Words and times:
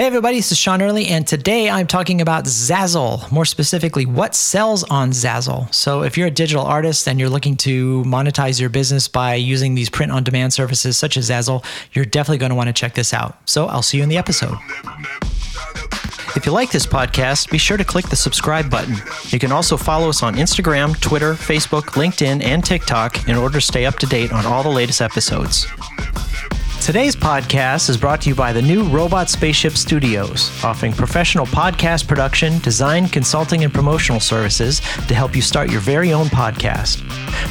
Hey 0.00 0.06
everybody, 0.06 0.36
this 0.36 0.50
is 0.50 0.56
Sean 0.56 0.80
Early, 0.80 1.08
and 1.08 1.26
today 1.26 1.68
I'm 1.68 1.86
talking 1.86 2.22
about 2.22 2.46
Zazzle, 2.46 3.30
more 3.30 3.44
specifically, 3.44 4.06
what 4.06 4.34
sells 4.34 4.82
on 4.84 5.10
Zazzle. 5.10 5.74
So, 5.74 6.04
if 6.04 6.16
you're 6.16 6.28
a 6.28 6.30
digital 6.30 6.64
artist 6.64 7.06
and 7.06 7.20
you're 7.20 7.28
looking 7.28 7.54
to 7.58 8.02
monetize 8.04 8.58
your 8.58 8.70
business 8.70 9.08
by 9.08 9.34
using 9.34 9.74
these 9.74 9.90
print 9.90 10.10
on 10.10 10.24
demand 10.24 10.54
services 10.54 10.96
such 10.96 11.18
as 11.18 11.28
Zazzle, 11.28 11.62
you're 11.92 12.06
definitely 12.06 12.38
going 12.38 12.48
to 12.48 12.56
want 12.56 12.68
to 12.68 12.72
check 12.72 12.94
this 12.94 13.12
out. 13.12 13.36
So, 13.44 13.66
I'll 13.66 13.82
see 13.82 13.98
you 13.98 14.02
in 14.02 14.08
the 14.08 14.16
episode. 14.16 14.56
If 16.34 16.46
you 16.46 16.52
like 16.52 16.70
this 16.70 16.86
podcast, 16.86 17.50
be 17.50 17.58
sure 17.58 17.76
to 17.76 17.84
click 17.84 18.08
the 18.08 18.16
subscribe 18.16 18.70
button. 18.70 18.96
You 19.26 19.38
can 19.38 19.52
also 19.52 19.76
follow 19.76 20.08
us 20.08 20.22
on 20.22 20.36
Instagram, 20.36 20.98
Twitter, 20.98 21.34
Facebook, 21.34 21.82
LinkedIn, 21.90 22.42
and 22.42 22.64
TikTok 22.64 23.28
in 23.28 23.36
order 23.36 23.56
to 23.56 23.60
stay 23.60 23.84
up 23.84 23.98
to 23.98 24.06
date 24.06 24.32
on 24.32 24.46
all 24.46 24.62
the 24.62 24.70
latest 24.70 25.02
episodes. 25.02 25.66
Today's 26.80 27.14
podcast 27.14 27.90
is 27.90 27.98
brought 27.98 28.22
to 28.22 28.30
you 28.30 28.34
by 28.34 28.54
the 28.54 28.62
new 28.62 28.84
Robot 28.84 29.28
Spaceship 29.28 29.74
Studios, 29.74 30.50
offering 30.64 30.94
professional 30.94 31.44
podcast 31.46 32.08
production, 32.08 32.58
design, 32.60 33.06
consulting, 33.06 33.64
and 33.64 33.72
promotional 33.72 34.18
services 34.18 34.80
to 35.06 35.14
help 35.14 35.36
you 35.36 35.42
start 35.42 35.70
your 35.70 35.82
very 35.82 36.10
own 36.12 36.26
podcast. 36.26 37.00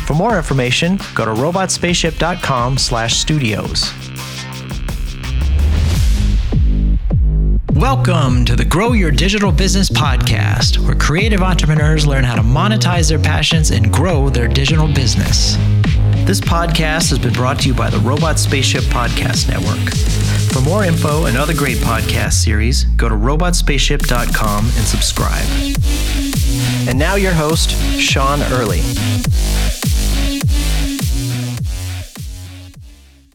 For 0.07 0.15
more 0.15 0.35
information, 0.35 0.97
go 1.13 1.25
to 1.25 1.31
robotspaceship.com/studios. 1.31 3.93
Welcome 7.73 8.45
to 8.45 8.55
the 8.55 8.65
Grow 8.65 8.93
Your 8.93 9.11
Digital 9.11 9.51
Business 9.51 9.91
podcast, 9.91 10.79
where 10.79 10.95
creative 10.95 11.43
entrepreneurs 11.43 12.07
learn 12.07 12.23
how 12.23 12.33
to 12.35 12.41
monetize 12.41 13.07
their 13.07 13.19
passions 13.19 13.69
and 13.69 13.93
grow 13.93 14.29
their 14.29 14.47
digital 14.47 14.87
business. 14.87 15.55
This 16.29 16.39
podcast 16.39 17.09
has 17.09 17.17
been 17.17 17.33
brought 17.33 17.59
to 17.61 17.69
you 17.69 17.73
by 17.73 17.89
the 17.89 17.97
Robot 17.97 18.37
Spaceship 18.37 18.83
Podcast 18.83 19.49
Network. 19.49 19.95
For 20.53 20.61
more 20.61 20.85
info 20.85 21.25
and 21.25 21.35
other 21.35 21.55
great 21.55 21.77
podcast 21.77 22.33
series, 22.33 22.83
go 22.83 23.09
to 23.09 23.15
robotspaceship.com 23.15 24.65
and 24.65 24.85
subscribe. 24.85 25.47
And 26.87 26.99
now, 26.99 27.15
your 27.15 27.33
host, 27.33 27.71
Sean 27.99 28.43
Early. 28.53 28.81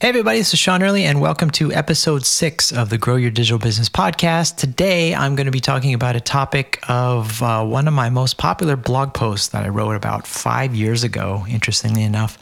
Hey, 0.04 0.10
everybody, 0.10 0.36
this 0.36 0.52
is 0.52 0.60
Sean 0.60 0.82
Early, 0.82 1.04
and 1.04 1.18
welcome 1.18 1.48
to 1.52 1.72
episode 1.72 2.26
six 2.26 2.70
of 2.70 2.90
the 2.90 2.98
Grow 2.98 3.16
Your 3.16 3.30
Digital 3.30 3.58
Business 3.58 3.88
podcast. 3.88 4.56
Today, 4.56 5.14
I'm 5.14 5.34
going 5.34 5.46
to 5.46 5.50
be 5.50 5.60
talking 5.60 5.94
about 5.94 6.14
a 6.14 6.20
topic 6.20 6.78
of 6.90 7.42
uh, 7.42 7.64
one 7.64 7.88
of 7.88 7.94
my 7.94 8.10
most 8.10 8.36
popular 8.36 8.76
blog 8.76 9.14
posts 9.14 9.48
that 9.48 9.64
I 9.64 9.70
wrote 9.70 9.94
about 9.94 10.26
five 10.26 10.74
years 10.74 11.04
ago, 11.04 11.46
interestingly 11.48 12.02
enough. 12.02 12.36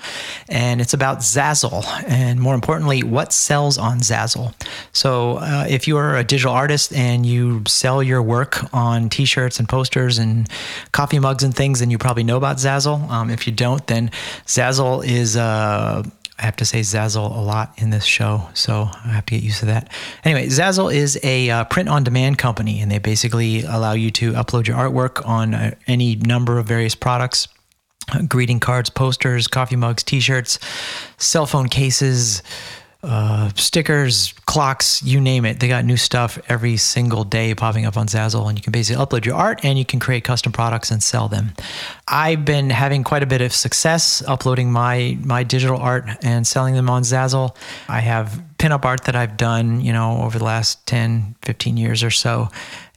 And 0.48 0.80
it's 0.80 0.92
about 0.92 1.18
Zazzle, 1.18 1.84
and 2.08 2.40
more 2.40 2.56
importantly, 2.56 3.05
what 3.05 3.33
sells 3.33 3.78
on 3.78 4.00
Zazzle. 4.00 4.55
So, 4.90 5.36
uh, 5.36 5.64
if 5.70 5.86
you 5.86 5.98
are 5.98 6.16
a 6.16 6.24
digital 6.24 6.52
artist 6.52 6.92
and 6.92 7.24
you 7.24 7.62
sell 7.68 8.02
your 8.02 8.22
work 8.24 8.74
on 8.74 9.08
t 9.08 9.24
shirts 9.24 9.60
and 9.60 9.68
posters 9.68 10.18
and 10.18 10.48
coffee 10.90 11.20
mugs 11.20 11.44
and 11.44 11.55
things, 11.55 11.78
then 11.78 11.92
you 11.92 11.98
probably 11.98 12.24
know 12.24 12.38
about 12.38 12.56
Zazzle. 12.56 13.08
Um, 13.08 13.30
if 13.30 13.46
you 13.46 13.52
don't, 13.52 13.86
then 13.86 14.10
Zazzle 14.46 15.06
is 15.06 15.36
a 15.36 15.40
uh, 15.40 16.02
I 16.38 16.44
have 16.44 16.56
to 16.56 16.64
say 16.64 16.80
Zazzle 16.80 17.36
a 17.36 17.41
lot 17.41 17.75
in 17.77 17.91
this 17.91 18.05
show, 18.05 18.48
so 18.55 18.88
I 18.92 19.08
have 19.08 19.27
to 19.27 19.34
get 19.34 19.42
used 19.42 19.61
to 19.61 19.66
that. 19.66 19.91
Anyway, 20.25 20.47
Zazzle 20.47 20.92
is 20.92 21.19
a 21.22 21.50
uh, 21.50 21.64
print 21.64 21.89
on 21.89 22.05
demand 22.05 22.39
company, 22.39 22.80
and 22.80 22.91
they 22.91 22.98
basically 22.98 23.62
allow 23.62 23.92
you 23.92 24.11
to 24.12 24.33
upload 24.33 24.66
your 24.66 24.77
artwork 24.77 25.27
on 25.27 25.55
uh, 25.55 25.74
any 25.86 26.16
number 26.16 26.58
of 26.58 26.66
various 26.66 26.94
products. 26.94 27.48
Greeting 28.28 28.61
cards, 28.61 28.91
posters, 28.91 29.47
coffee 29.47 29.77
mugs, 29.77 30.02
t 30.02 30.20
shirts, 30.20 30.58
cell 31.19 31.47
phone 31.47 31.69
cases, 31.69 32.42
uh, 33.03 33.50
stickers, 33.56 34.33
clocks, 34.47 35.03
you 35.03 35.20
name 35.20 35.45
it. 35.45 35.58
They 35.58 35.67
got 35.67 35.84
new 35.84 35.97
stuff 35.97 36.39
every 36.48 36.77
single 36.77 37.25
day 37.25 37.55
popping 37.55 37.84
up 37.84 37.97
on 37.97 38.06
Zazzle, 38.06 38.48
and 38.48 38.56
you 38.56 38.62
can 38.62 38.70
basically 38.70 39.05
upload 39.05 39.25
your 39.25 39.34
art 39.34 39.64
and 39.64 39.78
you 39.78 39.84
can 39.84 39.98
create 39.98 40.22
custom 40.25 40.53
products 40.53 40.91
and 40.91 41.03
sell 41.03 41.28
them. 41.28 41.53
I've 42.06 42.45
been 42.45 42.70
having 42.70 43.03
quite 43.03 43.23
a 43.23 43.27
bit 43.27 43.41
of 43.41 43.53
success 43.53 44.23
uploading 44.27 44.70
my 44.70 45.18
my 45.24 45.42
digital 45.42 45.79
art 45.79 46.05
and 46.23 46.46
selling 46.46 46.74
them 46.74 46.89
on 46.89 47.02
Zazzle. 47.02 47.57
I 47.89 48.01
have 48.01 48.40
pinup 48.62 48.84
art 48.84 49.05
that 49.05 49.17
I've 49.17 49.36
done, 49.36 49.80
you 49.80 49.92
know, 49.92 50.23
over 50.23 50.39
the 50.39 50.45
last 50.45 50.86
10, 50.86 51.34
15 51.42 51.77
years 51.77 52.05
or 52.05 52.11
so. 52.11 52.48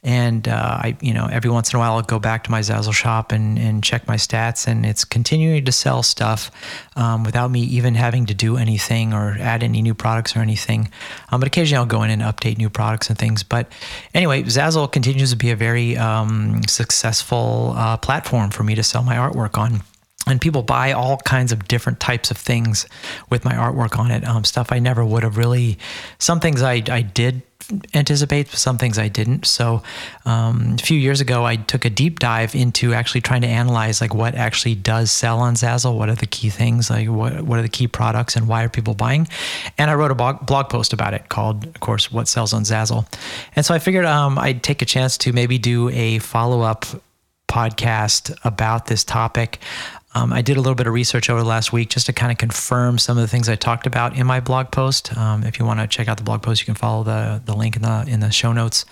And 0.04 0.46
uh, 0.46 0.52
I, 0.52 0.96
you 1.00 1.12
know, 1.12 1.26
every 1.26 1.50
once 1.50 1.72
in 1.72 1.76
a 1.76 1.80
while 1.80 1.94
I'll 1.94 2.02
go 2.02 2.20
back 2.20 2.44
to 2.44 2.52
my 2.52 2.60
Zazzle 2.60 2.92
shop 2.92 3.32
and, 3.32 3.58
and 3.58 3.82
check 3.82 4.06
my 4.06 4.14
stats, 4.14 4.68
and 4.68 4.86
it's 4.86 5.04
continuing 5.04 5.64
to 5.64 5.72
sell 5.72 6.04
stuff 6.04 6.52
um, 6.94 7.24
without 7.24 7.50
me 7.50 7.62
even 7.62 7.96
having 7.96 8.26
to 8.26 8.34
do 8.34 8.56
anything 8.56 9.12
or 9.12 9.36
add 9.40 9.64
any 9.64 9.82
new 9.82 9.94
products 9.94 10.36
or 10.36 10.38
anything. 10.38 10.88
Um, 11.32 11.40
but 11.40 11.48
occasionally 11.48 11.80
I'll 11.80 11.86
go 11.86 12.04
in 12.04 12.10
and 12.10 12.22
update 12.22 12.58
new 12.58 12.70
products 12.70 13.10
and 13.10 13.18
things. 13.18 13.42
But 13.42 13.66
anyway, 14.14 14.44
Zazzle 14.44 14.92
continues 14.92 15.30
to 15.30 15.36
be 15.36 15.50
a 15.50 15.56
very 15.56 15.96
um, 15.96 16.62
successful 16.68 17.74
uh, 17.76 17.96
platform 17.96 18.50
for 18.50 18.62
me 18.62 18.76
to 18.76 18.84
sell 18.84 19.02
my 19.02 19.16
artwork 19.16 19.58
on 19.58 19.82
and 20.26 20.40
people 20.40 20.62
buy 20.62 20.92
all 20.92 21.18
kinds 21.18 21.52
of 21.52 21.68
different 21.68 22.00
types 22.00 22.30
of 22.30 22.36
things 22.36 22.86
with 23.30 23.44
my 23.44 23.52
artwork 23.52 23.98
on 23.98 24.10
it. 24.10 24.24
Um, 24.26 24.44
stuff 24.44 24.72
I 24.72 24.78
never 24.78 25.04
would 25.04 25.22
have 25.22 25.36
really. 25.36 25.78
Some 26.18 26.40
things 26.40 26.62
I 26.62 26.82
I 26.88 27.02
did 27.02 27.42
anticipate, 27.94 28.48
some 28.48 28.78
things 28.78 28.98
I 28.98 29.08
didn't. 29.08 29.44
So 29.44 29.82
um, 30.24 30.76
a 30.78 30.82
few 30.82 30.98
years 30.98 31.20
ago, 31.20 31.44
I 31.44 31.56
took 31.56 31.84
a 31.84 31.90
deep 31.90 32.20
dive 32.20 32.54
into 32.54 32.94
actually 32.94 33.22
trying 33.22 33.40
to 33.42 33.48
analyze 33.48 34.00
like 34.00 34.14
what 34.14 34.34
actually 34.34 34.74
does 34.74 35.10
sell 35.10 35.40
on 35.40 35.54
Zazzle. 35.54 35.96
What 35.96 36.08
are 36.08 36.14
the 36.14 36.26
key 36.26 36.50
things? 36.50 36.90
Like 36.90 37.08
what 37.08 37.42
what 37.42 37.58
are 37.58 37.62
the 37.62 37.68
key 37.68 37.88
products 37.88 38.36
and 38.36 38.48
why 38.48 38.64
are 38.64 38.68
people 38.68 38.94
buying? 38.94 39.28
And 39.78 39.90
I 39.90 39.94
wrote 39.94 40.10
a 40.10 40.14
blog, 40.14 40.46
blog 40.46 40.68
post 40.68 40.92
about 40.92 41.14
it 41.14 41.28
called, 41.28 41.66
of 41.66 41.80
course, 41.80 42.12
"What 42.12 42.28
Sells 42.28 42.52
on 42.52 42.62
Zazzle." 42.62 43.06
And 43.54 43.64
so 43.64 43.74
I 43.74 43.78
figured 43.78 44.04
um, 44.04 44.38
I'd 44.38 44.62
take 44.62 44.82
a 44.82 44.86
chance 44.86 45.18
to 45.18 45.32
maybe 45.32 45.58
do 45.58 45.88
a 45.90 46.18
follow 46.18 46.62
up 46.62 46.84
podcast 47.48 48.36
about 48.44 48.86
this 48.86 49.04
topic. 49.04 49.58
Um, 50.16 50.32
I 50.32 50.40
did 50.40 50.56
a 50.56 50.60
little 50.60 50.74
bit 50.74 50.86
of 50.86 50.94
research 50.94 51.28
over 51.28 51.40
the 51.40 51.46
last 51.46 51.74
week 51.74 51.90
just 51.90 52.06
to 52.06 52.12
kind 52.12 52.32
of 52.32 52.38
confirm 52.38 52.96
some 52.96 53.18
of 53.18 53.20
the 53.20 53.28
things 53.28 53.50
I 53.50 53.54
talked 53.54 53.86
about 53.86 54.16
in 54.16 54.26
my 54.26 54.40
blog 54.40 54.70
post. 54.70 55.14
Um, 55.14 55.44
if 55.44 55.58
you 55.58 55.66
want 55.66 55.80
to 55.80 55.86
check 55.86 56.08
out 56.08 56.16
the 56.16 56.22
blog 56.22 56.42
post, 56.42 56.62
you 56.62 56.64
can 56.64 56.74
follow 56.74 57.04
the 57.04 57.42
the 57.44 57.54
link 57.54 57.76
in 57.76 57.82
the 57.82 58.04
in 58.08 58.20
the 58.20 58.30
show 58.30 58.54
notes. 58.54 58.86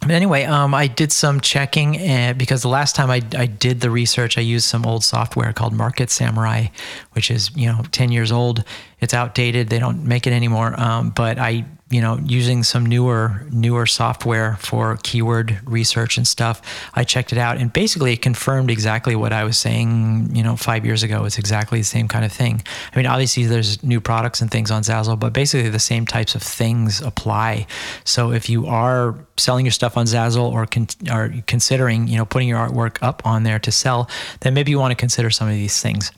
But 0.00 0.10
anyway, 0.10 0.44
um, 0.44 0.74
I 0.74 0.86
did 0.86 1.12
some 1.12 1.40
checking 1.40 1.96
and 1.96 2.36
because 2.36 2.60
the 2.60 2.68
last 2.68 2.94
time 2.94 3.10
I, 3.10 3.22
I 3.36 3.46
did 3.46 3.80
the 3.80 3.90
research, 3.90 4.36
I 4.36 4.42
used 4.42 4.66
some 4.66 4.84
old 4.84 5.02
software 5.02 5.52
called 5.54 5.72
Market 5.72 6.10
Samurai, 6.10 6.66
which 7.12 7.30
is 7.30 7.50
you 7.56 7.66
know 7.66 7.82
ten 7.90 8.12
years 8.12 8.30
old. 8.30 8.64
It's 9.00 9.14
outdated. 9.14 9.70
They 9.70 9.78
don't 9.78 10.04
make 10.04 10.26
it 10.26 10.34
anymore. 10.34 10.78
Um, 10.78 11.08
but 11.08 11.38
I 11.38 11.64
you 11.90 12.02
know, 12.02 12.18
using 12.24 12.62
some 12.62 12.84
newer 12.84 13.46
newer 13.50 13.86
software 13.86 14.56
for 14.56 14.98
keyword 15.02 15.58
research 15.64 16.18
and 16.18 16.26
stuff. 16.26 16.60
I 16.94 17.04
checked 17.04 17.32
it 17.32 17.38
out 17.38 17.56
and 17.56 17.72
basically 17.72 18.12
it 18.12 18.20
confirmed 18.20 18.70
exactly 18.70 19.16
what 19.16 19.32
I 19.32 19.44
was 19.44 19.58
saying, 19.58 20.34
you 20.34 20.42
know, 20.42 20.56
5 20.56 20.84
years 20.84 21.02
ago. 21.02 21.24
It's 21.24 21.38
exactly 21.38 21.78
the 21.78 21.84
same 21.84 22.06
kind 22.06 22.24
of 22.24 22.32
thing. 22.32 22.62
I 22.92 22.96
mean, 22.96 23.06
obviously 23.06 23.46
there's 23.46 23.82
new 23.82 24.00
products 24.00 24.42
and 24.42 24.50
things 24.50 24.70
on 24.70 24.82
Zazzle, 24.82 25.18
but 25.18 25.32
basically 25.32 25.70
the 25.70 25.78
same 25.78 26.04
types 26.04 26.34
of 26.34 26.42
things 26.42 27.00
apply. 27.00 27.66
So 28.04 28.32
if 28.32 28.50
you 28.50 28.66
are 28.66 29.14
selling 29.38 29.64
your 29.64 29.72
stuff 29.72 29.96
on 29.96 30.04
Zazzle 30.04 30.52
or 30.52 30.66
con- 30.66 30.88
are 31.10 31.32
considering, 31.46 32.06
you 32.06 32.18
know, 32.18 32.26
putting 32.26 32.48
your 32.48 32.58
artwork 32.58 32.98
up 33.02 33.22
on 33.24 33.44
there 33.44 33.58
to 33.60 33.72
sell, 33.72 34.10
then 34.40 34.52
maybe 34.52 34.70
you 34.70 34.78
want 34.78 34.90
to 34.90 34.96
consider 34.96 35.30
some 35.30 35.48
of 35.48 35.54
these 35.54 35.80
things. 35.80 36.12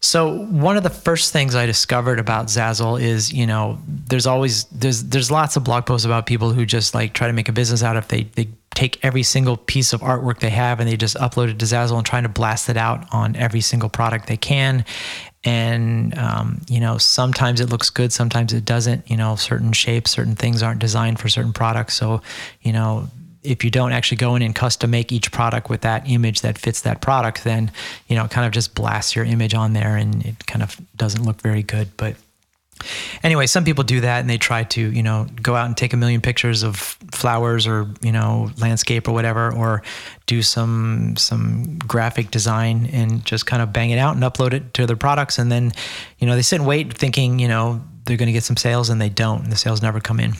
So 0.00 0.44
one 0.44 0.76
of 0.76 0.84
the 0.84 0.90
first 0.90 1.32
things 1.32 1.56
I 1.56 1.66
discovered 1.66 2.20
about 2.20 2.46
Zazzle 2.46 3.00
is, 3.00 3.32
you 3.32 3.46
know, 3.46 3.78
there's 3.86 4.26
always 4.26 4.64
there's 4.66 5.04
there's 5.04 5.30
lots 5.30 5.56
of 5.56 5.64
blog 5.64 5.86
posts 5.86 6.04
about 6.04 6.26
people 6.26 6.52
who 6.52 6.64
just 6.64 6.94
like 6.94 7.14
try 7.14 7.26
to 7.26 7.32
make 7.32 7.48
a 7.48 7.52
business 7.52 7.82
out 7.82 7.96
of 7.96 8.06
they 8.08 8.24
they 8.34 8.48
take 8.74 9.04
every 9.04 9.24
single 9.24 9.56
piece 9.56 9.92
of 9.92 10.00
artwork 10.02 10.38
they 10.38 10.50
have 10.50 10.78
and 10.78 10.88
they 10.88 10.96
just 10.96 11.16
upload 11.16 11.48
it 11.50 11.58
to 11.58 11.64
Zazzle 11.64 11.96
and 11.96 12.06
trying 12.06 12.22
to 12.22 12.28
blast 12.28 12.68
it 12.68 12.76
out 12.76 13.06
on 13.12 13.34
every 13.34 13.60
single 13.60 13.88
product 13.88 14.28
they 14.28 14.36
can. 14.36 14.84
And 15.42 16.16
um, 16.16 16.60
you 16.68 16.78
know, 16.78 16.96
sometimes 16.98 17.60
it 17.60 17.68
looks 17.68 17.90
good, 17.90 18.12
sometimes 18.12 18.52
it 18.52 18.64
doesn't. 18.64 19.10
You 19.10 19.16
know, 19.16 19.34
certain 19.34 19.72
shapes, 19.72 20.12
certain 20.12 20.36
things 20.36 20.62
aren't 20.62 20.78
designed 20.78 21.18
for 21.18 21.28
certain 21.28 21.52
products. 21.52 21.94
So, 21.94 22.22
you 22.62 22.72
know, 22.72 23.08
if 23.42 23.64
you 23.64 23.70
don't 23.70 23.92
actually 23.92 24.16
go 24.16 24.34
in 24.34 24.42
and 24.42 24.54
custom 24.54 24.90
make 24.90 25.12
each 25.12 25.30
product 25.30 25.70
with 25.70 25.82
that 25.82 26.08
image 26.08 26.40
that 26.40 26.58
fits 26.58 26.82
that 26.82 27.00
product, 27.00 27.44
then 27.44 27.70
you 28.08 28.16
know 28.16 28.24
it 28.24 28.30
kind 28.30 28.46
of 28.46 28.52
just 28.52 28.74
blasts 28.74 29.14
your 29.14 29.24
image 29.24 29.54
on 29.54 29.72
there, 29.72 29.96
and 29.96 30.24
it 30.24 30.46
kind 30.46 30.62
of 30.62 30.80
doesn't 30.96 31.22
look 31.22 31.40
very 31.40 31.62
good. 31.62 31.88
But 31.96 32.16
anyway, 33.22 33.46
some 33.46 33.64
people 33.64 33.84
do 33.84 34.00
that, 34.00 34.20
and 34.20 34.28
they 34.28 34.38
try 34.38 34.64
to 34.64 34.92
you 34.92 35.02
know 35.02 35.26
go 35.40 35.54
out 35.54 35.66
and 35.66 35.76
take 35.76 35.92
a 35.92 35.96
million 35.96 36.20
pictures 36.20 36.62
of 36.62 36.76
flowers 36.76 37.66
or 37.66 37.88
you 38.02 38.12
know 38.12 38.50
landscape 38.58 39.08
or 39.08 39.12
whatever, 39.12 39.52
or 39.52 39.82
do 40.26 40.42
some 40.42 41.16
some 41.16 41.78
graphic 41.78 42.30
design 42.30 42.88
and 42.92 43.24
just 43.24 43.46
kind 43.46 43.62
of 43.62 43.72
bang 43.72 43.90
it 43.90 43.98
out 43.98 44.14
and 44.14 44.24
upload 44.24 44.52
it 44.52 44.74
to 44.74 44.86
their 44.86 44.96
products, 44.96 45.38
and 45.38 45.50
then 45.50 45.72
you 46.18 46.26
know 46.26 46.34
they 46.34 46.42
sit 46.42 46.56
and 46.56 46.66
wait, 46.66 46.92
thinking 46.92 47.38
you 47.38 47.48
know 47.48 47.80
they're 48.04 48.16
going 48.16 48.26
to 48.26 48.32
get 48.32 48.44
some 48.44 48.56
sales, 48.56 48.90
and 48.90 49.00
they 49.00 49.10
don't, 49.10 49.44
and 49.44 49.52
the 49.52 49.56
sales 49.56 49.82
never 49.82 50.00
come 50.00 50.18
in. 50.18 50.32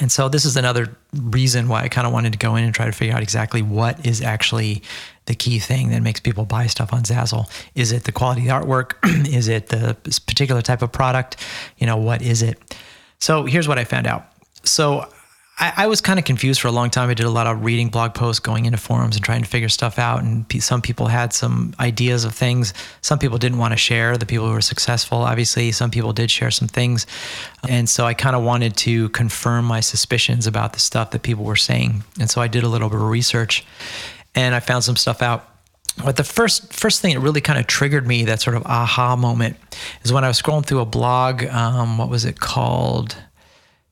And 0.00 0.10
so 0.10 0.28
this 0.28 0.44
is 0.44 0.56
another 0.56 0.96
reason 1.14 1.68
why 1.68 1.82
I 1.82 1.88
kind 1.88 2.06
of 2.06 2.12
wanted 2.12 2.32
to 2.32 2.38
go 2.38 2.56
in 2.56 2.64
and 2.64 2.74
try 2.74 2.86
to 2.86 2.92
figure 2.92 3.14
out 3.14 3.22
exactly 3.22 3.62
what 3.62 4.04
is 4.06 4.22
actually 4.22 4.82
the 5.26 5.34
key 5.34 5.58
thing 5.58 5.90
that 5.90 6.02
makes 6.02 6.20
people 6.20 6.44
buy 6.44 6.66
stuff 6.66 6.92
on 6.92 7.02
Zazzle. 7.02 7.48
Is 7.74 7.92
it 7.92 8.04
the 8.04 8.12
quality 8.12 8.42
of 8.42 8.46
the 8.46 8.52
artwork? 8.52 8.94
is 9.28 9.48
it 9.48 9.68
the 9.68 9.96
particular 10.26 10.62
type 10.62 10.82
of 10.82 10.92
product? 10.92 11.36
You 11.78 11.86
know, 11.86 11.96
what 11.96 12.22
is 12.22 12.42
it? 12.42 12.76
So 13.18 13.44
here's 13.44 13.68
what 13.68 13.78
I 13.78 13.84
found 13.84 14.06
out. 14.06 14.26
So 14.64 15.08
I, 15.58 15.72
I 15.76 15.86
was 15.86 16.00
kind 16.00 16.18
of 16.18 16.24
confused 16.24 16.60
for 16.60 16.68
a 16.68 16.72
long 16.72 16.90
time. 16.90 17.10
I 17.10 17.14
did 17.14 17.26
a 17.26 17.30
lot 17.30 17.46
of 17.46 17.64
reading 17.64 17.88
blog 17.88 18.14
posts, 18.14 18.40
going 18.40 18.64
into 18.66 18.78
forums, 18.78 19.16
and 19.16 19.24
trying 19.24 19.42
to 19.42 19.48
figure 19.48 19.68
stuff 19.68 19.98
out. 19.98 20.22
And 20.22 20.46
some 20.62 20.82
people 20.82 21.06
had 21.06 21.32
some 21.32 21.74
ideas 21.78 22.24
of 22.24 22.34
things. 22.34 22.72
Some 23.00 23.18
people 23.18 23.38
didn't 23.38 23.58
want 23.58 23.72
to 23.72 23.76
share. 23.76 24.16
The 24.16 24.26
people 24.26 24.46
who 24.46 24.52
were 24.52 24.60
successful, 24.60 25.18
obviously, 25.18 25.70
some 25.72 25.90
people 25.90 26.12
did 26.12 26.30
share 26.30 26.50
some 26.50 26.68
things. 26.68 27.06
And 27.68 27.88
so 27.88 28.06
I 28.06 28.14
kind 28.14 28.34
of 28.34 28.42
wanted 28.42 28.76
to 28.78 29.10
confirm 29.10 29.64
my 29.64 29.80
suspicions 29.80 30.46
about 30.46 30.72
the 30.72 30.80
stuff 30.80 31.10
that 31.12 31.22
people 31.22 31.44
were 31.44 31.56
saying. 31.56 32.02
And 32.18 32.30
so 32.30 32.40
I 32.40 32.48
did 32.48 32.64
a 32.64 32.68
little 32.68 32.88
bit 32.88 32.96
of 32.96 33.08
research, 33.08 33.64
and 34.34 34.54
I 34.54 34.60
found 34.60 34.84
some 34.84 34.96
stuff 34.96 35.22
out 35.22 35.48
but 36.02 36.16
the 36.16 36.24
first 36.24 36.72
first 36.72 37.02
thing 37.02 37.14
that 37.14 37.20
really 37.20 37.42
kind 37.42 37.58
of 37.58 37.66
triggered 37.66 38.06
me 38.06 38.24
that 38.24 38.40
sort 38.40 38.56
of 38.56 38.64
aha 38.64 39.14
moment 39.14 39.56
is 40.02 40.12
when 40.12 40.24
I 40.24 40.28
was 40.28 40.40
scrolling 40.40 40.64
through 40.64 40.80
a 40.80 40.86
blog. 40.86 41.44
Um, 41.44 41.98
what 41.98 42.08
was 42.08 42.24
it 42.24 42.40
called? 42.40 43.16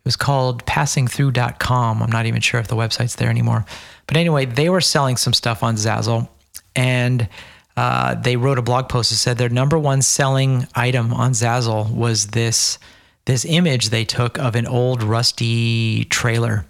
It 0.00 0.06
was 0.06 0.16
called 0.16 0.64
passingthrough.com. 0.64 2.02
I'm 2.02 2.10
not 2.10 2.26
even 2.26 2.40
sure 2.40 2.58
if 2.58 2.68
the 2.68 2.76
website's 2.76 3.16
there 3.16 3.28
anymore. 3.28 3.66
But 4.06 4.16
anyway, 4.16 4.46
they 4.46 4.70
were 4.70 4.80
selling 4.80 5.16
some 5.16 5.34
stuff 5.34 5.62
on 5.62 5.76
Zazzle 5.76 6.28
and 6.74 7.28
uh, 7.76 8.14
they 8.14 8.36
wrote 8.36 8.58
a 8.58 8.62
blog 8.62 8.88
post 8.88 9.10
that 9.10 9.16
said 9.16 9.38
their 9.38 9.48
number 9.48 9.78
one 9.78 10.02
selling 10.02 10.66
item 10.74 11.12
on 11.12 11.32
Zazzle 11.32 11.90
was 11.90 12.28
this 12.28 12.78
this 13.26 13.44
image 13.44 13.90
they 13.90 14.04
took 14.04 14.38
of 14.38 14.56
an 14.56 14.66
old 14.66 15.02
rusty 15.02 16.04
trailer 16.06 16.66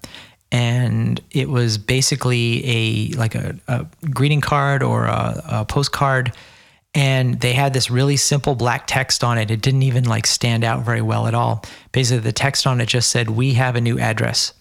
and 0.53 1.21
it 1.31 1.49
was 1.49 1.79
basically 1.79 2.63
a 2.67 3.17
like 3.17 3.35
a, 3.35 3.57
a 3.69 3.87
greeting 4.11 4.41
card 4.41 4.83
or 4.83 5.07
a, 5.07 5.43
a 5.47 5.65
postcard 5.65 6.33
and 6.95 7.41
they 7.41 7.53
had 7.53 7.73
this 7.73 7.91
really 7.91 8.17
simple 8.17 8.55
black 8.55 8.87
text 8.87 9.23
on 9.23 9.39
it. 9.39 9.51
It 9.51 9.61
didn't 9.61 9.83
even 9.83 10.05
like 10.05 10.27
stand 10.27 10.65
out 10.65 10.85
very 10.85 11.03
well 11.03 11.27
at 11.27 11.35
all. 11.35 11.65
Basically, 11.93 12.21
the 12.21 12.33
text 12.33 12.67
on 12.67 12.81
it 12.81 12.87
just 12.87 13.11
said, 13.11 13.31
"We 13.31 13.55
have 13.55 13.77
a 13.77 13.81
new 13.81 13.99
address." 13.99 14.53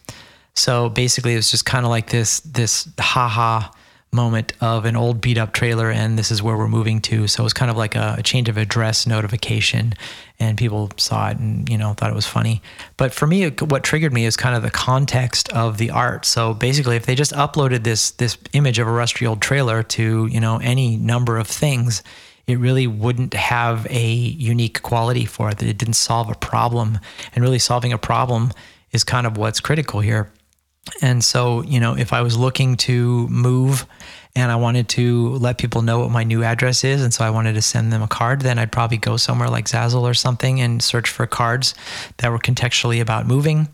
So 0.53 0.89
basically, 0.89 1.33
it 1.33 1.37
was 1.37 1.51
just 1.51 1.65
kind 1.65 1.85
of 1.85 1.89
like 1.89 2.09
this 2.09 2.39
this 2.41 2.87
haha 2.99 3.69
moment 4.11 4.53
of 4.59 4.85
an 4.85 4.95
old 4.95 5.21
beat 5.21 5.37
up 5.37 5.53
trailer 5.53 5.91
and 5.91 6.17
this 6.17 6.31
is 6.31 6.41
where 6.41 6.57
we're 6.57 6.67
moving 6.67 6.99
to. 6.99 7.27
So 7.27 7.43
it 7.43 7.45
was 7.45 7.53
kind 7.53 7.69
of 7.69 7.77
like 7.77 7.95
a, 7.95 8.15
a, 8.17 8.23
change 8.23 8.49
of 8.49 8.57
address 8.57 9.05
notification 9.05 9.93
and 10.39 10.57
people 10.57 10.89
saw 10.97 11.29
it 11.29 11.37
and 11.37 11.69
you 11.69 11.77
know 11.77 11.93
thought 11.93 12.09
it 12.09 12.15
was 12.15 12.25
funny. 12.25 12.61
But 12.97 13.13
for 13.13 13.27
me 13.27 13.49
what 13.49 13.83
triggered 13.83 14.11
me 14.11 14.25
is 14.25 14.35
kind 14.35 14.55
of 14.55 14.63
the 14.63 14.71
context 14.71 15.49
of 15.53 15.77
the 15.77 15.91
art. 15.91 16.25
So 16.25 16.55
basically 16.55 16.95
if 16.95 17.05
they 17.05 17.13
just 17.13 17.33
uploaded 17.33 17.83
this 17.83 18.11
this 18.11 18.37
image 18.53 18.79
of 18.79 18.87
a 18.87 18.91
rusty 18.91 19.27
old 19.27 19.41
trailer 19.41 19.83
to 19.83 20.25
you 20.25 20.39
know 20.39 20.57
any 20.57 20.97
number 20.97 21.37
of 21.37 21.47
things 21.47 22.01
it 22.47 22.57
really 22.57 22.87
wouldn't 22.87 23.35
have 23.35 23.85
a 23.91 24.11
unique 24.11 24.81
quality 24.81 25.25
for 25.25 25.51
it. 25.51 25.61
It 25.61 25.77
didn't 25.77 25.93
solve 25.93 26.31
a 26.31 26.35
problem. 26.35 26.97
And 27.35 27.43
really 27.43 27.59
solving 27.59 27.93
a 27.93 27.97
problem 27.99 28.53
is 28.91 29.03
kind 29.03 29.27
of 29.27 29.37
what's 29.37 29.59
critical 29.59 29.99
here 29.99 30.31
and 31.01 31.23
so, 31.23 31.61
you 31.63 31.79
know, 31.79 31.95
if 31.95 32.13
I 32.13 32.21
was 32.21 32.37
looking 32.37 32.77
to 32.77 33.27
move 33.27 33.85
and 34.35 34.51
I 34.51 34.55
wanted 34.55 34.89
to 34.89 35.29
let 35.35 35.57
people 35.57 35.81
know 35.81 35.99
what 35.99 36.11
my 36.11 36.23
new 36.23 36.43
address 36.43 36.83
is, 36.83 37.01
and 37.01 37.13
so 37.13 37.25
I 37.25 37.29
wanted 37.29 37.53
to 37.53 37.61
send 37.61 37.91
them 37.91 38.01
a 38.01 38.07
card, 38.07 38.41
then 38.41 38.59
I'd 38.59 38.71
probably 38.71 38.97
go 38.97 39.17
somewhere 39.17 39.49
like 39.49 39.65
Zazzle 39.65 40.01
or 40.01 40.13
something 40.13 40.61
and 40.61 40.81
search 40.81 41.09
for 41.09 41.25
cards 41.25 41.73
that 42.17 42.31
were 42.31 42.39
contextually 42.39 43.01
about 43.01 43.27
moving, 43.27 43.67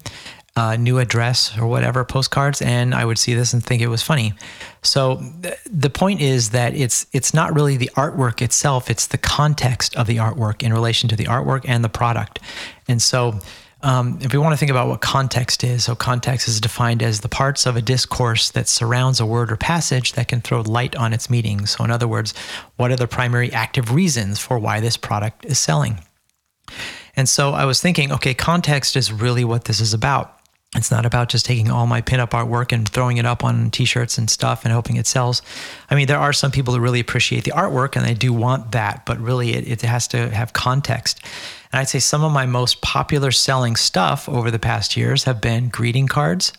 uh, 0.55 0.77
new 0.77 0.99
address 0.99 1.57
or 1.57 1.67
whatever 1.67 2.05
postcards, 2.05 2.61
and 2.61 2.95
I 2.95 3.03
would 3.03 3.17
see 3.17 3.33
this 3.33 3.53
and 3.53 3.63
think 3.63 3.81
it 3.81 3.87
was 3.87 4.01
funny. 4.01 4.33
So 4.81 5.21
th- 5.41 5.57
the 5.69 5.89
point 5.89 6.21
is 6.21 6.51
that 6.51 6.73
it's 6.73 7.05
it's 7.11 7.33
not 7.33 7.53
really 7.53 7.75
the 7.75 7.91
artwork 7.95 8.41
itself; 8.41 8.89
it's 8.89 9.07
the 9.07 9.17
context 9.17 9.95
of 9.97 10.07
the 10.07 10.17
artwork 10.17 10.63
in 10.63 10.71
relation 10.71 11.09
to 11.09 11.15
the 11.17 11.25
artwork 11.25 11.65
and 11.67 11.83
the 11.83 11.89
product, 11.89 12.39
and 12.87 13.01
so 13.01 13.39
um, 13.85 14.17
if 14.19 14.33
we 14.33 14.39
want 14.39 14.51
to 14.51 14.57
think 14.57 14.71
about 14.71 14.87
what 14.87 15.01
context 15.01 15.63
is, 15.63 15.83
so 15.83 15.95
context 15.95 16.47
is 16.47 16.59
defined 16.59 17.03
as 17.03 17.21
the 17.21 17.29
parts 17.29 17.67
of 17.67 17.75
a 17.75 17.83
discourse 17.83 18.49
that 18.49 18.67
surrounds 18.67 19.19
a 19.19 19.27
word 19.27 19.51
or 19.51 19.57
passage 19.57 20.13
that 20.13 20.27
can 20.27 20.41
throw 20.41 20.61
light 20.61 20.95
on 20.95 21.13
its 21.13 21.29
meaning. 21.29 21.67
So, 21.67 21.83
in 21.83 21.91
other 21.91 22.07
words, 22.07 22.33
what 22.77 22.91
are 22.91 22.95
the 22.95 23.07
primary 23.07 23.53
active 23.53 23.93
reasons 23.93 24.39
for 24.39 24.57
why 24.57 24.79
this 24.79 24.97
product 24.97 25.45
is 25.45 25.59
selling? 25.59 25.99
And 27.15 27.29
so 27.29 27.51
I 27.51 27.65
was 27.65 27.79
thinking, 27.79 28.11
okay, 28.11 28.33
context 28.33 28.95
is 28.95 29.13
really 29.13 29.45
what 29.45 29.65
this 29.65 29.79
is 29.79 29.93
about. 29.93 30.35
It's 30.75 30.91
not 30.91 31.05
about 31.05 31.29
just 31.29 31.45
taking 31.45 31.69
all 31.69 31.87
my 31.87 32.01
pinup 32.01 32.31
artwork 32.31 32.73
and 32.73 32.89
throwing 32.89 33.17
it 33.17 33.25
up 33.25 33.43
on 33.43 33.71
t-shirts 33.71 34.17
and 34.17 34.29
stuff 34.29 34.65
and 34.65 34.73
hoping 34.73 34.97
it 34.97 35.07
sells. 35.07 35.41
I 35.89 35.95
mean, 35.95 36.07
there 36.07 36.19
are 36.19 36.33
some 36.33 36.51
people 36.51 36.73
who 36.73 36.79
really 36.81 36.99
appreciate 36.99 37.45
the 37.45 37.51
artwork 37.51 37.95
and 37.95 38.03
they 38.03 38.13
do 38.13 38.33
want 38.33 38.73
that, 38.73 39.05
but 39.05 39.19
really 39.19 39.53
it, 39.53 39.67
it 39.67 39.81
has 39.83 40.07
to 40.09 40.29
have 40.31 40.53
context. 40.53 41.21
And 41.75 41.81
I'd 41.81 41.89
say 41.89 41.99
some 41.99 42.23
of 42.23 42.31
my 42.31 42.45
most 42.45 42.79
popular 42.79 43.31
selling 43.31 43.75
stuff 43.75 44.29
over 44.29 44.49
the 44.49 44.57
past 44.57 44.95
years 44.95 45.25
have 45.25 45.41
been 45.41 45.67
greeting 45.67 46.07
cards, 46.07 46.53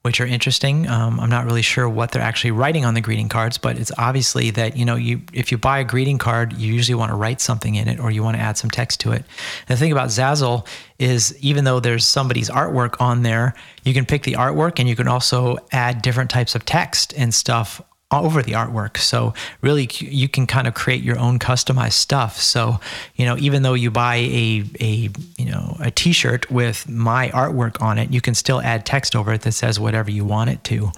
which 0.00 0.22
are 0.22 0.26
interesting. 0.26 0.88
Um, 0.88 1.20
I'm 1.20 1.28
not 1.28 1.44
really 1.44 1.60
sure 1.60 1.86
what 1.86 2.12
they're 2.12 2.22
actually 2.22 2.52
writing 2.52 2.86
on 2.86 2.94
the 2.94 3.02
greeting 3.02 3.28
cards, 3.28 3.58
but 3.58 3.76
it's 3.76 3.92
obviously 3.98 4.48
that 4.52 4.74
you 4.74 4.86
know 4.86 4.94
you 4.94 5.20
if 5.34 5.52
you 5.52 5.58
buy 5.58 5.80
a 5.80 5.84
greeting 5.84 6.16
card, 6.16 6.54
you 6.54 6.72
usually 6.72 6.94
want 6.94 7.10
to 7.10 7.14
write 7.14 7.42
something 7.42 7.74
in 7.74 7.88
it 7.88 8.00
or 8.00 8.10
you 8.10 8.22
want 8.22 8.38
to 8.38 8.42
add 8.42 8.56
some 8.56 8.70
text 8.70 9.00
to 9.00 9.12
it. 9.12 9.22
And 9.68 9.76
the 9.76 9.76
thing 9.76 9.92
about 9.92 10.08
Zazzle 10.08 10.66
is 10.98 11.36
even 11.44 11.64
though 11.64 11.78
there's 11.78 12.06
somebody's 12.06 12.48
artwork 12.48 12.98
on 13.02 13.22
there, 13.22 13.52
you 13.82 13.92
can 13.92 14.06
pick 14.06 14.22
the 14.22 14.32
artwork 14.32 14.78
and 14.78 14.88
you 14.88 14.96
can 14.96 15.08
also 15.08 15.58
add 15.72 16.00
different 16.00 16.30
types 16.30 16.54
of 16.54 16.64
text 16.64 17.12
and 17.18 17.34
stuff 17.34 17.82
over 18.22 18.42
the 18.42 18.52
artwork. 18.52 18.98
So 18.98 19.34
really, 19.60 19.88
you 19.98 20.28
can 20.28 20.46
kind 20.46 20.66
of 20.66 20.74
create 20.74 21.02
your 21.02 21.18
own 21.18 21.38
customized 21.38 21.94
stuff. 21.94 22.40
So 22.40 22.80
you 23.16 23.24
know, 23.24 23.36
even 23.38 23.62
though 23.62 23.74
you 23.74 23.90
buy 23.90 24.16
a 24.16 24.64
a 24.80 25.10
you 25.38 25.50
know 25.50 25.76
a 25.80 25.90
T-shirt 25.90 26.50
with 26.50 26.88
my 26.88 27.30
artwork 27.30 27.80
on 27.80 27.98
it, 27.98 28.12
you 28.12 28.20
can 28.20 28.34
still 28.34 28.60
add 28.60 28.86
text 28.86 29.16
over 29.16 29.32
it 29.32 29.42
that 29.42 29.52
says 29.52 29.80
whatever 29.80 30.10
you 30.10 30.24
want 30.24 30.50
it 30.50 30.62
to. 30.64 30.92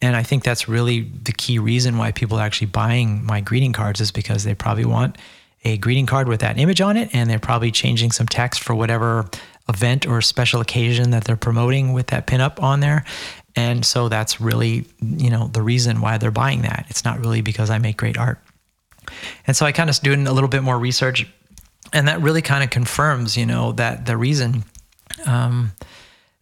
And 0.00 0.16
I 0.16 0.24
think 0.24 0.42
that's 0.42 0.68
really 0.68 1.02
the 1.22 1.32
key 1.32 1.60
reason 1.60 1.96
why 1.96 2.10
people 2.10 2.38
are 2.38 2.44
actually 2.44 2.66
buying 2.66 3.24
my 3.24 3.40
greeting 3.40 3.72
cards 3.72 4.00
is 4.00 4.10
because 4.10 4.42
they 4.42 4.54
probably 4.54 4.84
want 4.84 5.16
a 5.64 5.78
greeting 5.78 6.06
card 6.06 6.28
with 6.28 6.40
that 6.40 6.58
image 6.58 6.80
on 6.80 6.96
it, 6.96 7.08
and 7.12 7.30
they're 7.30 7.38
probably 7.38 7.70
changing 7.70 8.10
some 8.10 8.26
text 8.26 8.60
for 8.60 8.74
whatever 8.74 9.28
event 9.68 10.06
or 10.06 10.20
special 10.20 10.60
occasion 10.60 11.10
that 11.10 11.24
they're 11.24 11.36
promoting 11.36 11.92
with 11.92 12.08
that 12.08 12.26
pinup 12.26 12.60
on 12.60 12.80
there. 12.80 13.04
And 13.54 13.84
so 13.84 14.08
that's 14.08 14.40
really, 14.40 14.86
you 15.00 15.30
know, 15.30 15.48
the 15.48 15.62
reason 15.62 16.00
why 16.00 16.18
they're 16.18 16.30
buying 16.30 16.62
that. 16.62 16.86
It's 16.88 17.04
not 17.04 17.20
really 17.20 17.42
because 17.42 17.70
I 17.70 17.78
make 17.78 17.96
great 17.96 18.16
art. 18.16 18.38
And 19.46 19.56
so 19.56 19.66
I 19.66 19.72
kind 19.72 19.90
of 19.90 19.98
doing 20.00 20.26
a 20.26 20.32
little 20.32 20.48
bit 20.48 20.62
more 20.62 20.78
research, 20.78 21.26
and 21.92 22.08
that 22.08 22.20
really 22.20 22.42
kind 22.42 22.64
of 22.64 22.70
confirms, 22.70 23.36
you 23.36 23.46
know, 23.46 23.72
that 23.72 24.06
the 24.06 24.16
reason. 24.16 24.64
Um, 25.26 25.72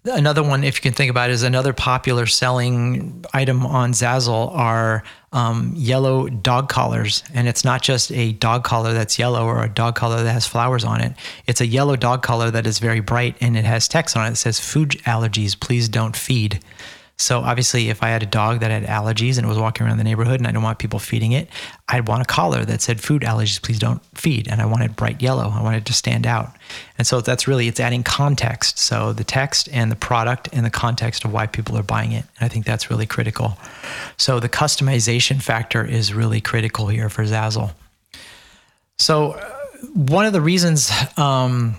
another 0.05 0.43
one, 0.43 0.65
if 0.65 0.77
you 0.77 0.83
can 0.83 0.93
think 0.93 1.11
about 1.11 1.31
it, 1.31 1.33
is 1.35 1.43
another 1.43 1.73
popular 1.73 2.27
selling 2.27 3.25
item 3.33 3.67
on 3.67 3.93
Zazzle 3.93 4.55
are 4.55 5.03
um, 5.33 5.73
yellow 5.77 6.29
dog 6.29 6.69
collars. 6.69 7.23
And 7.35 7.49
it's 7.49 7.65
not 7.65 7.83
just 7.83 8.13
a 8.13 8.33
dog 8.33 8.65
collar 8.65 8.93
that's 8.93 9.19
yellow 9.19 9.45
or 9.45 9.63
a 9.63 9.69
dog 9.69 9.97
collar 9.97 10.23
that 10.23 10.33
has 10.33 10.47
flowers 10.47 10.85
on 10.85 11.01
it. 11.01 11.13
It's 11.47 11.61
a 11.61 11.67
yellow 11.67 11.97
dog 11.97 12.23
collar 12.23 12.51
that 12.51 12.67
is 12.67 12.79
very 12.79 13.01
bright 13.01 13.37
and 13.41 13.57
it 13.57 13.65
has 13.65 13.89
text 13.89 14.17
on 14.17 14.27
it 14.27 14.31
that 14.31 14.37
says, 14.37 14.59
Food 14.59 14.91
allergies, 15.05 15.59
please 15.59 15.89
don't 15.89 16.17
feed. 16.17 16.61
So 17.21 17.41
obviously, 17.41 17.91
if 17.91 18.03
I 18.03 18.09
had 18.09 18.23
a 18.23 18.27
dog 18.27 18.61
that 18.61 18.71
had 18.71 18.85
allergies 18.85 19.37
and 19.37 19.45
it 19.45 19.49
was 19.49 19.59
walking 19.59 19.87
around 19.87 19.99
the 19.99 20.05
neighborhood 20.05 20.41
and 20.41 20.47
I 20.47 20.53
didn't 20.53 20.63
want 20.63 20.79
people 20.79 20.99
feeding 20.99 21.33
it, 21.33 21.49
I'd 21.89 22.09
want 22.09 22.23
a 22.23 22.25
collar 22.25 22.65
that 22.65 22.81
said 22.81 23.01
food 23.01 23.23
allergies, 23.23 23.61
please 23.61 23.79
don't 23.79 24.03
feed. 24.17 24.49
And 24.49 24.63
I 24.63 24.65
wanted 24.65 24.97
bright 24.97 25.21
yellow. 25.21 25.53
I 25.55 25.63
wanted 25.63 25.79
it 25.79 25.87
to 25.87 25.93
stand 25.93 26.27
out. 26.27 26.57
And 26.97 27.07
so 27.07 27.21
that's 27.21 27.47
really, 27.47 27.69
it's 27.69 27.79
adding 27.79 28.03
context. 28.03 28.79
So 28.79 29.13
the 29.13 29.25
text 29.25 29.69
and 29.71 29.93
the 29.93 29.97
product 29.97 30.49
and 30.53 30.65
the 30.65 30.71
context 30.71 31.25
of 31.27 31.33
why 31.33 31.47
people 31.47 31.77
are 31.77 31.83
buying 31.83 32.13
it. 32.13 32.25
And 32.39 32.47
I 32.47 32.49
think 32.49 32.65
that's 32.65 32.91
really 32.91 33.07
critical. 33.07 33.59
So 34.17 34.41
the 34.41 34.49
customization 34.49 35.43
factor 35.43 35.85
is 35.85 36.15
really 36.15 36.41
critical 36.41 36.89
here 36.89 37.11
for 37.11 37.25
Zazzle. 37.25 37.75
So 38.99 39.33
uh, 39.33 39.51
one 39.95 40.25
of 40.25 40.33
the 40.33 40.41
reasons, 40.41 40.91
um, 41.19 41.79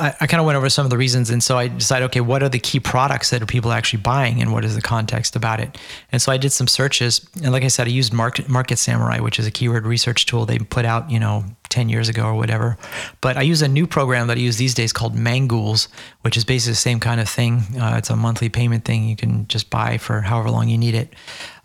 I, 0.00 0.14
I 0.20 0.26
kind 0.26 0.40
of 0.40 0.46
went 0.46 0.56
over 0.56 0.68
some 0.70 0.86
of 0.86 0.90
the 0.90 0.96
reasons, 0.96 1.30
and 1.30 1.42
so 1.42 1.58
I 1.58 1.68
decided, 1.68 2.06
okay, 2.06 2.20
what 2.20 2.42
are 2.42 2.48
the 2.48 2.58
key 2.58 2.80
products 2.80 3.30
that 3.30 3.42
are 3.42 3.46
people 3.46 3.70
actually 3.72 4.02
buying, 4.02 4.40
and 4.40 4.52
what 4.52 4.64
is 4.64 4.74
the 4.74 4.82
context 4.82 5.36
about 5.36 5.60
it? 5.60 5.78
And 6.10 6.20
so 6.22 6.32
I 6.32 6.36
did 6.36 6.50
some 6.50 6.66
searches, 6.66 7.28
and 7.42 7.52
like 7.52 7.62
I 7.62 7.68
said, 7.68 7.86
I 7.86 7.90
used 7.90 8.12
Market, 8.12 8.48
Market 8.48 8.78
Samurai, 8.78 9.20
which 9.20 9.38
is 9.38 9.46
a 9.46 9.50
keyword 9.50 9.86
research 9.86 10.26
tool 10.26 10.46
they 10.46 10.58
put 10.58 10.84
out, 10.84 11.10
you 11.10 11.20
know, 11.20 11.44
10 11.68 11.88
years 11.88 12.08
ago 12.08 12.24
or 12.24 12.34
whatever. 12.34 12.76
But 13.20 13.36
I 13.36 13.42
use 13.42 13.62
a 13.62 13.68
new 13.68 13.86
program 13.86 14.26
that 14.26 14.36
I 14.36 14.40
use 14.40 14.56
these 14.56 14.74
days 14.74 14.92
called 14.92 15.14
Mangools, 15.14 15.88
which 16.22 16.36
is 16.36 16.44
basically 16.44 16.72
the 16.72 16.76
same 16.76 16.98
kind 16.98 17.20
of 17.20 17.28
thing. 17.28 17.62
Uh, 17.80 17.94
it's 17.96 18.10
a 18.10 18.16
monthly 18.16 18.48
payment 18.48 18.84
thing 18.84 19.08
you 19.08 19.16
can 19.16 19.46
just 19.46 19.70
buy 19.70 19.98
for 19.98 20.20
however 20.20 20.50
long 20.50 20.68
you 20.68 20.76
need 20.76 20.94
it. 20.94 21.14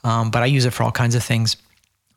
Um, 0.04 0.30
but 0.30 0.44
I 0.44 0.46
use 0.46 0.66
it 0.66 0.72
for 0.72 0.84
all 0.84 0.92
kinds 0.92 1.16
of 1.16 1.24
things. 1.24 1.58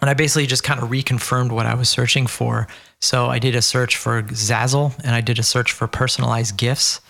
And 0.01 0.09
I 0.09 0.15
basically 0.15 0.47
just 0.47 0.63
kind 0.63 0.81
of 0.81 0.91
reconfirmed 0.91 1.51
what 1.51 1.67
I 1.67 1.75
was 1.75 1.89
searching 1.89 2.27
for. 2.27 2.69
So 3.01 3.27
I 3.27 3.39
did 3.39 3.57
a 3.57 3.63
search 3.63 3.97
for 3.97 4.23
Zazzle 4.23 4.97
and 5.03 5.15
I 5.15 5.21
did 5.21 5.39
a 5.39 5.43
search 5.43 5.73
for 5.73 5.87
personalized 5.89 6.57
gifts. 6.57 7.01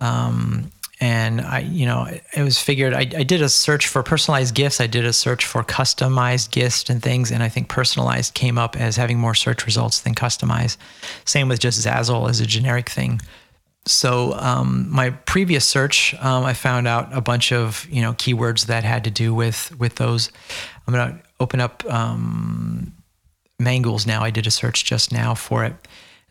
Um, 0.00 0.70
and 1.00 1.40
I, 1.40 1.60
you 1.60 1.86
know, 1.86 2.06
it 2.08 2.42
was 2.42 2.58
figured 2.58 2.94
I, 2.94 3.00
I 3.00 3.24
did 3.24 3.42
a 3.42 3.48
search 3.48 3.88
for 3.88 4.02
personalized 4.02 4.54
gifts. 4.54 4.80
I 4.80 4.86
did 4.86 5.04
a 5.04 5.12
search 5.12 5.44
for 5.44 5.62
customized 5.64 6.50
gifts 6.50 6.88
and 6.88 7.02
things. 7.02 7.30
And 7.30 7.42
I 7.42 7.48
think 7.48 7.68
personalized 7.68 8.34
came 8.34 8.58
up 8.58 8.76
as 8.76 8.96
having 8.96 9.18
more 9.18 9.34
search 9.34 9.66
results 9.66 10.00
than 10.00 10.14
customized. 10.14 10.76
Same 11.24 11.48
with 11.48 11.60
just 11.60 11.84
Zazzle 11.84 12.28
as 12.28 12.40
a 12.40 12.46
generic 12.46 12.88
thing. 12.88 13.20
so 13.86 14.32
um, 14.34 14.86
my 14.90 15.10
previous 15.10 15.66
search, 15.66 16.14
um, 16.20 16.44
I 16.44 16.54
found 16.54 16.88
out 16.88 17.08
a 17.12 17.20
bunch 17.20 17.52
of 17.52 17.86
you 17.90 18.00
know 18.00 18.12
keywords 18.14 18.66
that 18.66 18.84
had 18.84 19.04
to 19.04 19.10
do 19.10 19.34
with 19.34 19.76
with 19.78 19.96
those. 19.96 20.30
I'm 20.86 20.94
gonna 20.94 21.20
open 21.44 21.60
up 21.60 21.84
um, 21.92 22.92
Mangools 23.60 24.06
now. 24.06 24.22
I 24.22 24.30
did 24.30 24.46
a 24.46 24.50
search 24.50 24.84
just 24.84 25.12
now 25.12 25.34
for 25.34 25.64
it. 25.64 25.74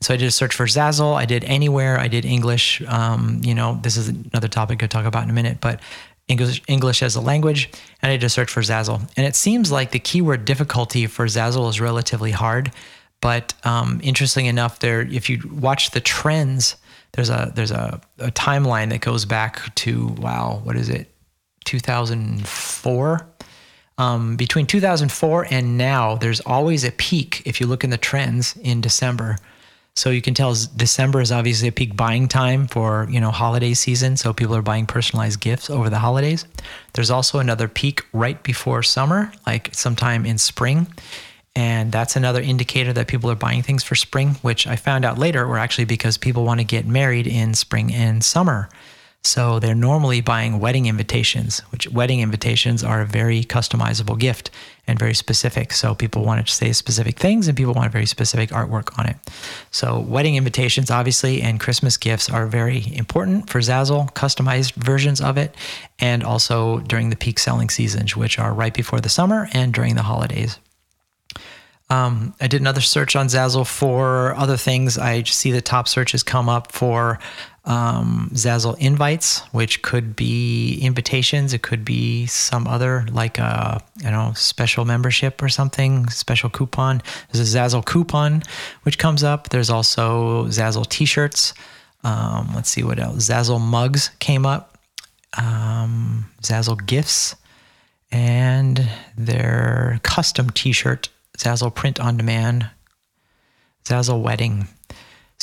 So 0.02 0.14
I 0.14 0.18
did 0.18 0.28
a 0.28 0.32
search 0.32 0.54
for 0.54 0.66
Zazzle. 0.66 1.16
I 1.16 1.26
did 1.26 1.46
anywhere. 1.46 1.98
I 1.98 2.10
did 2.10 2.26
English. 2.26 2.82
Um, 2.88 3.40
you 3.44 3.56
know, 3.56 3.80
this 3.82 3.96
is 3.96 4.10
another 4.10 4.50
topic 4.50 4.84
I'll 4.84 4.90
talk 4.90 5.06
about 5.06 5.24
in 5.24 5.30
a 5.30 5.34
minute, 5.34 5.60
but 5.62 5.80
English, 6.28 6.62
English 6.68 7.02
as 7.02 7.16
a 7.16 7.22
language. 7.22 7.70
And 8.02 8.12
I 8.12 8.18
did 8.18 8.26
a 8.26 8.30
search 8.30 8.52
for 8.52 8.62
Zazzle. 8.62 9.10
And 9.16 9.26
it 9.26 9.36
seems 9.36 9.72
like 9.72 9.92
the 9.92 10.00
keyword 10.00 10.44
difficulty 10.44 11.08
for 11.08 11.26
Zazzle 11.28 11.70
is 11.70 11.80
relatively 11.80 12.32
hard. 12.32 12.74
But 13.22 13.54
um, 13.64 14.02
interesting 14.04 14.48
enough, 14.48 14.80
there, 14.80 15.02
if 15.02 15.30
you 15.30 15.40
watch 15.54 15.92
the 15.92 16.02
trends, 16.02 16.76
there's 17.14 17.30
a 17.30 17.54
there's 17.56 17.72
a, 17.72 18.02
a 18.20 18.32
timeline 18.32 18.90
that 18.90 19.00
goes 19.00 19.24
back 19.24 19.74
to 19.76 20.08
wow, 20.18 20.60
what 20.64 20.76
is 20.76 20.90
it, 20.90 21.10
2004. 21.64 23.33
Um, 23.98 24.36
between 24.36 24.66
2004 24.66 25.48
and 25.52 25.78
now, 25.78 26.16
there's 26.16 26.40
always 26.42 26.84
a 26.84 26.92
peak 26.92 27.44
if 27.46 27.62
you 27.62 27.68
look 27.68 27.84
in 27.84 27.90
the 27.90 27.98
trends 27.98 28.58
in 28.58 28.82
December. 28.82 29.38
So 29.96 30.10
you 30.10 30.24
can 30.24 30.34
tell 30.34 30.56
December 30.76 31.22
is 31.22 31.32
obviously 31.32 31.68
a 31.68 31.72
peak 31.72 31.96
buying 31.96 32.28
time 32.28 32.68
for 32.68 33.08
you 33.12 33.20
know 33.20 33.30
holiday 33.30 33.76
season. 33.76 34.18
So 34.18 34.34
people 34.34 34.56
are 34.56 34.64
buying 34.64 34.88
personalized 34.88 35.40
gifts 35.40 35.70
over 35.70 35.90
the 35.90 36.00
holidays. 36.00 36.46
There's 36.94 37.12
also 37.12 37.38
another 37.38 37.68
peak 37.68 38.02
right 38.12 38.42
before 38.42 38.82
summer, 38.82 39.32
like 39.46 39.70
sometime 39.74 40.26
in 40.26 40.40
spring. 40.40 40.88
And 41.56 41.92
that's 41.92 42.16
another 42.16 42.42
indicator 42.42 42.94
that 42.94 43.08
people 43.08 43.30
are 43.30 43.36
buying 43.36 43.62
things 43.62 43.84
for 43.84 43.94
spring, 43.94 44.30
which 44.42 44.66
I 44.66 44.76
found 44.76 45.06
out 45.06 45.20
later 45.20 45.46
were 45.48 45.60
actually 45.60 45.86
because 45.86 46.18
people 46.18 46.44
want 46.44 46.60
to 46.60 46.64
get 46.64 46.88
married 46.88 47.28
in 47.28 47.54
spring 47.54 47.94
and 47.94 48.24
summer. 48.24 48.70
So 49.26 49.58
they're 49.60 49.74
normally 49.74 50.20
buying 50.20 50.60
wedding 50.60 50.88
invitations, 50.88 51.60
which 51.72 51.88
wedding 51.90 52.20
invitations 52.20 52.84
are 52.84 53.02
a 53.02 53.06
very 53.06 53.44
customizable 53.46 54.20
gift 54.20 54.52
and 54.86 55.00
very 55.00 55.14
specific. 55.14 55.72
So 55.72 55.96
people 55.96 56.26
want 56.26 56.46
to 56.46 56.54
say 56.54 56.74
specific 56.74 57.18
things 57.18 57.48
and 57.48 57.56
people 57.56 57.74
want 57.74 57.94
very 57.94 58.06
specific 58.06 58.50
artwork 58.50 59.00
on 59.00 59.08
it. 59.08 59.16
So 59.72 59.98
wedding 60.02 60.36
invitations, 60.36 60.92
obviously, 60.92 61.42
and 61.42 61.58
Christmas 61.58 61.96
gifts 61.96 62.30
are 62.30 62.48
very 62.48 62.84
important 62.96 63.50
for 63.50 63.60
Zazzle, 63.60 64.12
customized 64.14 64.74
versions 64.74 65.22
of 65.22 65.38
it, 65.38 65.56
and 66.00 66.22
also 66.22 66.80
during 66.80 67.10
the 67.10 67.16
peak 67.16 67.40
selling 67.40 67.70
seasons, 67.70 68.18
which 68.18 68.38
are 68.38 68.54
right 68.54 68.74
before 68.74 69.00
the 69.00 69.10
summer 69.10 69.48
and 69.54 69.74
during 69.74 69.96
the 69.96 70.04
holidays. 70.04 70.60
Um, 71.90 72.34
I 72.42 72.48
did 72.48 72.60
another 72.60 72.82
search 72.82 73.16
on 73.16 73.28
Zazzle 73.28 73.68
for 73.68 74.36
other 74.36 74.58
things. 74.58 74.98
I 74.98 75.24
see 75.24 75.52
the 75.52 75.62
top 75.62 75.88
searches 75.88 76.24
come 76.24 76.50
up 76.50 76.72
for 76.72 77.20
um, 77.66 78.30
Zazzle 78.34 78.78
invites, 78.78 79.40
which 79.54 79.82
could 79.82 80.16
be 80.16 80.80
invitations. 80.82 81.54
It 81.54 81.62
could 81.62 81.86
be 81.86 82.26
some 82.26 82.68
other, 82.68 83.06
like 83.12 83.38
a 83.38 83.82
you 84.00 84.12
know 84.12 84.34
special 84.36 84.86
membership 84.86 85.42
or 85.42 85.50
something, 85.50 86.10
special 86.10 86.50
coupon. 86.50 87.02
There's 87.32 87.54
a 87.54 87.58
Zazzle 87.58 87.86
coupon, 87.86 88.44
which 88.84 88.98
comes 88.98 89.24
up. 89.24 89.50
There's 89.50 89.70
also 89.70 90.46
Zazzle 90.48 90.88
T-shirts. 90.88 91.54
Um, 92.04 92.52
let's 92.54 92.70
see 92.70 92.84
what 92.84 93.00
else. 93.00 93.30
Zazzle 93.30 93.62
mugs 93.62 94.10
came 94.20 94.46
up. 94.46 94.78
Um, 95.38 96.30
Zazzle 96.42 96.86
gifts, 96.86 97.36
and 98.12 98.90
their 99.18 100.00
custom 100.04 100.50
T-shirt 100.50 101.10
Zazzle 101.38 101.74
print 101.74 102.00
on 102.00 102.18
demand, 102.18 102.70
Zazzle 103.86 104.22
wedding. 104.22 104.68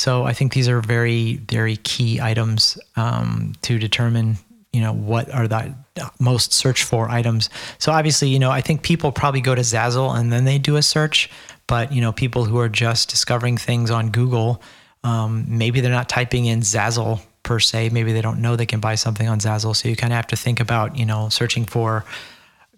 So 0.01 0.23
I 0.23 0.33
think 0.33 0.53
these 0.53 0.67
are 0.67 0.81
very, 0.81 1.35
very 1.35 1.77
key 1.77 2.19
items 2.19 2.75
um, 2.95 3.53
to 3.61 3.77
determine, 3.77 4.37
you 4.73 4.81
know, 4.81 4.93
what 4.93 5.31
are 5.31 5.47
the 5.47 5.75
most 6.19 6.53
searched 6.53 6.85
for 6.85 7.07
items. 7.07 7.51
So 7.77 7.91
obviously, 7.91 8.29
you 8.29 8.39
know, 8.39 8.49
I 8.49 8.61
think 8.61 8.81
people 8.81 9.11
probably 9.11 9.41
go 9.41 9.53
to 9.53 9.61
Zazzle 9.61 10.17
and 10.17 10.33
then 10.33 10.43
they 10.43 10.57
do 10.57 10.77
a 10.77 10.81
search, 10.81 11.29
but 11.67 11.91
you 11.91 12.01
know, 12.01 12.11
people 12.11 12.45
who 12.45 12.57
are 12.57 12.67
just 12.67 13.11
discovering 13.11 13.57
things 13.57 13.91
on 13.91 14.09
Google, 14.09 14.63
um, 15.03 15.45
maybe 15.47 15.81
they're 15.81 15.91
not 15.91 16.09
typing 16.09 16.45
in 16.45 16.61
Zazzle 16.61 17.21
per 17.43 17.59
se. 17.59 17.89
Maybe 17.89 18.11
they 18.11 18.21
don't 18.21 18.41
know 18.41 18.55
they 18.55 18.65
can 18.65 18.79
buy 18.79 18.95
something 18.95 19.27
on 19.27 19.37
Zazzle. 19.37 19.75
So 19.75 19.87
you 19.87 19.95
kind 19.95 20.13
of 20.13 20.15
have 20.15 20.27
to 20.27 20.35
think 20.35 20.59
about, 20.59 20.97
you 20.97 21.05
know, 21.05 21.29
searching 21.29 21.65
for 21.65 22.05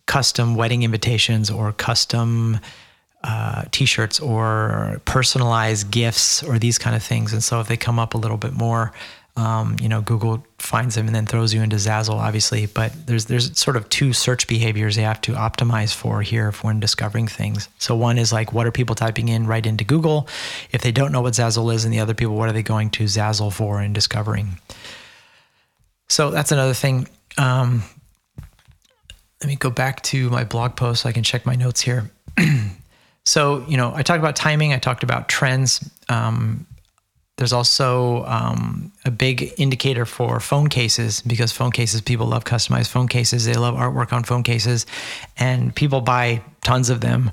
custom 0.08 0.56
wedding 0.56 0.84
invitations 0.84 1.50
or 1.50 1.72
custom 1.72 2.60
uh, 3.24 3.64
t-shirts 3.72 4.20
or 4.20 5.02
personalized 5.06 5.90
gifts 5.92 6.44
or 6.44 6.60
these 6.60 6.78
kind 6.78 6.96
of 6.96 7.04
things. 7.04 7.34
And 7.34 7.44
so 7.44 7.60
if 7.60 7.68
they 7.68 7.78
come 7.78 8.00
up 8.00 8.14
a 8.14 8.18
little 8.18 8.38
bit 8.38 8.54
more, 8.54 8.94
um, 9.36 9.78
you 9.82 9.90
know, 9.90 10.02
Google 10.02 10.46
finds 10.60 10.94
them 10.94 11.08
and 11.08 11.16
then 11.16 11.26
throws 11.26 11.54
you 11.54 11.64
into 11.64 11.78
Zazzle, 11.78 12.14
obviously. 12.14 12.68
But 12.68 13.08
there's 13.08 13.26
there's 13.26 13.58
sort 13.58 13.78
of 13.78 13.90
two 13.90 14.14
search 14.14 14.48
behaviors 14.48 14.96
they 14.96 15.02
have 15.02 15.22
to 15.22 15.32
optimize 15.32 15.94
for 15.94 16.22
here 16.22 16.52
when 16.62 16.80
discovering 16.80 17.28
things. 17.28 17.68
So 17.80 17.96
one 17.96 18.20
is 18.20 18.32
like, 18.32 18.54
what 18.54 18.68
are 18.68 18.72
people 18.72 18.96
typing 18.96 19.30
in 19.30 19.48
right 19.48 19.66
into 19.66 19.84
Google? 19.84 20.28
If 20.72 20.82
they 20.82 20.92
don't 20.92 21.12
know 21.12 21.22
what 21.22 21.34
Zazzle 21.34 21.74
is, 21.74 21.84
and 21.84 21.92
the 21.92 22.00
other 22.00 22.14
people, 22.14 22.36
what 22.36 22.48
are 22.48 22.54
they 22.54 22.62
going 22.62 22.92
to 22.92 23.06
Zazzle 23.06 23.52
for 23.52 23.82
and 23.82 23.96
discovering? 23.96 24.60
So 26.10 26.30
that's 26.30 26.52
another 26.52 26.76
thing. 26.76 27.08
Um, 27.40 27.82
let 29.42 29.48
me 29.48 29.56
go 29.56 29.72
back 29.72 30.04
to 30.04 30.30
my 30.30 30.44
blog 30.44 30.76
post 30.76 31.02
so 31.02 31.10
I 31.10 31.12
can 31.12 31.24
check 31.24 31.46
my 31.46 31.56
notes 31.56 31.82
here. 31.82 32.12
So, 33.26 33.66
you 33.68 33.78
know, 33.78 33.94
I 33.96 34.04
talked 34.04 34.20
about 34.20 34.36
timing, 34.36 34.74
I 34.74 34.80
talked 34.80 35.04
about 35.04 35.30
trends. 35.30 35.90
Um, 36.10 36.68
there's 37.38 37.54
also 37.54 38.26
um, 38.26 38.92
a 39.06 39.12
big 39.12 39.54
indicator 39.58 40.06
for 40.06 40.40
phone 40.40 40.68
cases 40.68 41.22
because 41.22 41.52
phone 41.52 41.72
cases, 41.72 42.02
people 42.02 42.28
love 42.28 42.44
customized 42.44 42.90
phone 42.90 43.08
cases. 43.08 43.46
They 43.46 43.56
love 43.56 43.76
artwork 43.76 44.14
on 44.14 44.24
phone 44.24 44.44
cases, 44.44 44.86
and 45.38 45.76
people 45.76 46.02
buy 46.02 46.42
tons 46.62 46.90
of 46.90 47.02
them 47.02 47.32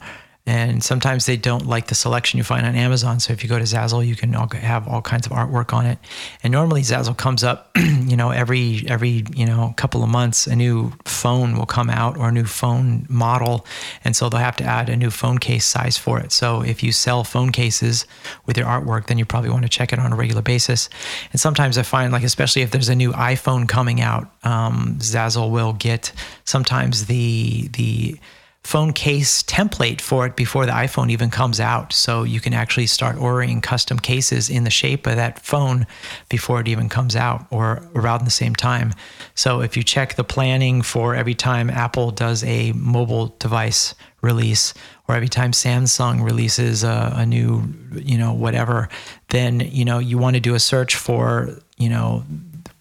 and 0.50 0.82
sometimes 0.82 1.26
they 1.26 1.36
don't 1.36 1.64
like 1.64 1.86
the 1.86 1.94
selection 1.94 2.36
you 2.36 2.42
find 2.42 2.66
on 2.66 2.74
Amazon. 2.74 3.20
So 3.20 3.32
if 3.32 3.44
you 3.44 3.48
go 3.48 3.60
to 3.60 3.64
Zazzle, 3.64 4.04
you 4.04 4.16
can 4.16 4.32
have 4.32 4.88
all 4.88 5.00
kinds 5.00 5.24
of 5.24 5.30
artwork 5.30 5.72
on 5.72 5.86
it. 5.86 5.96
And 6.42 6.50
normally 6.50 6.82
Zazzle 6.82 7.16
comes 7.16 7.44
up, 7.44 7.70
you 7.76 8.16
know, 8.16 8.30
every 8.30 8.84
every 8.88 9.24
you 9.32 9.46
know 9.46 9.72
couple 9.76 10.02
of 10.02 10.08
months, 10.08 10.48
a 10.48 10.56
new 10.56 10.92
phone 11.04 11.56
will 11.56 11.66
come 11.66 11.88
out 11.88 12.16
or 12.16 12.30
a 12.30 12.32
new 12.32 12.46
phone 12.46 13.06
model, 13.08 13.64
and 14.02 14.16
so 14.16 14.28
they'll 14.28 14.40
have 14.40 14.56
to 14.56 14.64
add 14.64 14.88
a 14.88 14.96
new 14.96 15.10
phone 15.10 15.38
case 15.38 15.64
size 15.64 15.96
for 15.96 16.18
it. 16.18 16.32
So 16.32 16.62
if 16.62 16.82
you 16.82 16.90
sell 16.90 17.22
phone 17.22 17.52
cases 17.52 18.04
with 18.46 18.58
your 18.58 18.66
artwork, 18.66 19.06
then 19.06 19.18
you 19.18 19.24
probably 19.24 19.50
want 19.50 19.62
to 19.62 19.68
check 19.68 19.92
it 19.92 20.00
on 20.00 20.12
a 20.12 20.16
regular 20.16 20.42
basis. 20.42 20.90
And 21.30 21.40
sometimes 21.40 21.78
I 21.78 21.84
find, 21.84 22.12
like 22.12 22.24
especially 22.24 22.62
if 22.62 22.72
there's 22.72 22.88
a 22.88 22.96
new 22.96 23.12
iPhone 23.12 23.68
coming 23.68 24.00
out, 24.00 24.26
um, 24.42 24.96
Zazzle 24.98 25.52
will 25.52 25.74
get 25.74 26.10
sometimes 26.44 27.06
the 27.06 27.68
the 27.68 28.18
phone 28.62 28.92
case 28.92 29.42
template 29.44 30.00
for 30.00 30.26
it 30.26 30.36
before 30.36 30.66
the 30.66 30.72
iPhone 30.72 31.10
even 31.10 31.30
comes 31.30 31.60
out. 31.60 31.92
So 31.92 32.24
you 32.24 32.40
can 32.40 32.52
actually 32.52 32.86
start 32.86 33.16
ordering 33.16 33.60
custom 33.60 33.98
cases 33.98 34.50
in 34.50 34.64
the 34.64 34.70
shape 34.70 35.06
of 35.06 35.16
that 35.16 35.40
phone 35.40 35.86
before 36.28 36.60
it 36.60 36.68
even 36.68 36.88
comes 36.88 37.16
out 37.16 37.46
or 37.50 37.82
around 37.94 38.26
the 38.26 38.30
same 38.30 38.54
time. 38.54 38.92
So 39.34 39.62
if 39.62 39.76
you 39.76 39.82
check 39.82 40.14
the 40.14 40.24
planning 40.24 40.82
for 40.82 41.14
every 41.14 41.34
time 41.34 41.70
Apple 41.70 42.10
does 42.10 42.44
a 42.44 42.72
mobile 42.72 43.34
device 43.38 43.94
release 44.20 44.74
or 45.08 45.14
every 45.14 45.28
time 45.28 45.52
Samsung 45.52 46.22
releases 46.22 46.84
a, 46.84 47.14
a 47.16 47.26
new, 47.26 47.64
you 47.94 48.18
know, 48.18 48.34
whatever, 48.34 48.88
then, 49.30 49.60
you 49.60 49.86
know, 49.86 49.98
you 49.98 50.18
want 50.18 50.34
to 50.34 50.40
do 50.40 50.54
a 50.54 50.60
search 50.60 50.96
for, 50.96 51.58
you 51.78 51.88
know, 51.88 52.24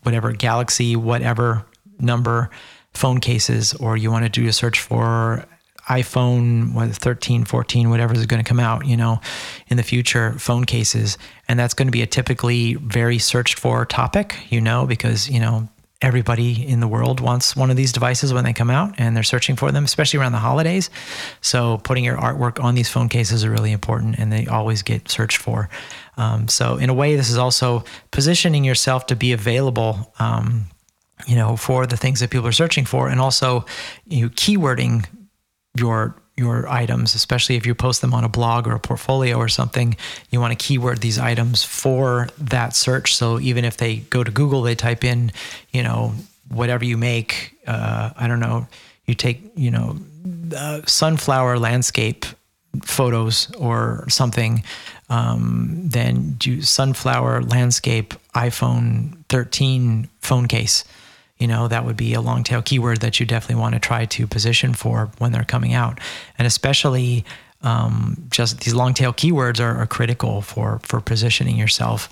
whatever 0.04 0.34
Galaxy, 0.34 0.98
whatever 0.98 1.66
number 2.00 2.50
phone 2.94 3.20
cases, 3.20 3.74
or 3.76 3.96
you 3.96 4.12
want 4.12 4.26
to 4.26 4.30
do 4.30 4.48
a 4.48 4.54
search 4.54 4.80
for 4.80 5.46
iPhone 5.90 6.74
what, 6.74 6.90
13, 6.90 7.46
14, 7.46 7.90
whatever 7.90 8.14
is 8.14 8.26
going 8.26 8.44
to 8.44 8.48
come 8.48 8.60
out, 8.60 8.86
you 8.86 8.96
know, 8.96 9.20
in 9.68 9.78
the 9.78 9.84
future, 9.84 10.34
phone 10.34 10.66
cases. 10.66 11.18
And 11.48 11.60
that's 11.60 11.74
going 11.74 11.88
to 11.88 11.92
be 11.92 12.02
a 12.02 12.08
typically 12.08 12.76
very 12.76 13.18
searched 13.18 13.60
for 13.60 13.86
topic, 13.86 14.36
you 14.50 14.62
know, 14.62 14.86
because, 14.86 15.30
you 15.30 15.40
know, 15.40 15.68
everybody 16.02 16.66
in 16.66 16.80
the 16.80 16.88
world 16.88 17.20
wants 17.20 17.56
one 17.56 17.70
of 17.70 17.76
these 17.76 17.92
devices 17.92 18.34
when 18.34 18.46
they 18.46 18.54
come 18.54 18.70
out 18.70 18.96
and 18.98 19.16
they're 19.16 19.24
searching 19.24 19.56
for 19.56 19.72
them, 19.72 19.84
especially 19.84 20.20
around 20.20 20.32
the 20.32 20.38
holidays. 20.38 20.90
So 21.42 21.80
putting 21.80 22.06
your 22.06 22.18
artwork 22.18 22.64
on 22.64 22.76
these 22.76 22.90
phone 22.90 23.10
cases 23.10 23.44
are 23.44 23.52
really 23.52 23.72
important 23.72 24.18
and 24.18 24.32
they 24.32 24.46
always 24.48 24.82
get 24.82 25.10
searched 25.10 25.38
for. 25.38 25.70
Um, 26.16 26.48
so 26.48 26.78
in 26.78 26.90
a 26.90 26.94
way, 26.94 27.16
this 27.16 27.30
is 27.30 27.38
also 27.38 27.84
positioning 28.12 28.64
yourself 28.64 29.08
to 29.08 29.16
be 29.16 29.34
available. 29.34 30.14
Um, 30.20 30.66
you 31.28 31.36
know, 31.36 31.58
for 31.58 31.86
the 31.86 31.98
things 31.98 32.22
that 32.22 32.30
people 32.30 32.48
are 32.48 32.54
searching 32.54 32.86
for, 32.86 33.10
and 33.10 33.20
also 33.20 33.66
you 34.08 34.22
know, 34.22 34.30
keywording 34.30 35.06
your 35.80 36.16
your 36.40 36.70
items, 36.70 37.16
especially 37.16 37.58
if 37.58 37.66
you 37.66 37.76
post 37.76 38.00
them 38.00 38.14
on 38.14 38.24
a 38.24 38.30
blog 38.30 38.66
or 38.66 38.72
a 38.72 38.80
portfolio 38.80 39.36
or 39.36 39.50
something, 39.50 39.96
you 40.32 40.40
want 40.40 40.58
to 40.58 40.66
keyword 40.66 41.00
these 41.00 41.20
items 41.20 41.64
for 41.64 42.30
that 42.38 42.74
search. 42.74 43.14
So 43.14 43.40
even 43.42 43.66
if 43.66 43.76
they 43.76 43.98
go 43.98 44.24
to 44.24 44.32
Google, 44.32 44.62
they 44.62 44.74
type 44.74 45.04
in, 45.04 45.34
you 45.72 45.84
know, 45.84 46.14
whatever 46.48 46.86
you 46.86 46.98
make. 46.98 47.58
Uh, 47.68 48.12
I 48.16 48.28
don't 48.28 48.40
know. 48.40 48.68
You 49.06 49.16
take, 49.16 49.52
you 49.56 49.70
know, 49.70 49.98
uh, 50.56 50.82
sunflower 50.86 51.60
landscape 51.60 52.26
photos 52.84 53.52
or 53.56 54.06
something, 54.10 54.64
um, 55.10 55.82
then 55.84 56.36
do 56.38 56.62
sunflower 56.62 57.42
landscape 57.42 58.14
iPhone 58.36 59.18
13 59.30 60.08
phone 60.22 60.48
case. 60.48 60.84
You 61.40 61.48
know, 61.48 61.68
that 61.68 61.86
would 61.86 61.98
be 61.98 62.14
a 62.14 62.22
long 62.22 62.44
tail 62.44 62.62
keyword 62.62 63.00
that 63.00 63.20
you 63.20 63.26
definitely 63.26 63.62
want 63.62 63.74
to 63.74 63.80
try 63.80 64.06
to 64.06 64.28
position 64.28 64.74
for 64.74 65.10
when 65.18 65.32
they're 65.32 65.44
coming 65.44 65.74
out. 65.74 66.00
And 66.38 66.46
especially 66.46 67.26
um, 67.62 68.18
just 68.30 68.62
these 68.62 68.74
long 68.74 68.94
tail 68.94 69.14
keywords 69.14 69.60
are, 69.60 69.78
are, 69.78 69.88
critical 69.88 70.42
for, 70.42 70.80
for 70.84 71.02
positioning 71.02 71.58
yourself. 71.58 72.10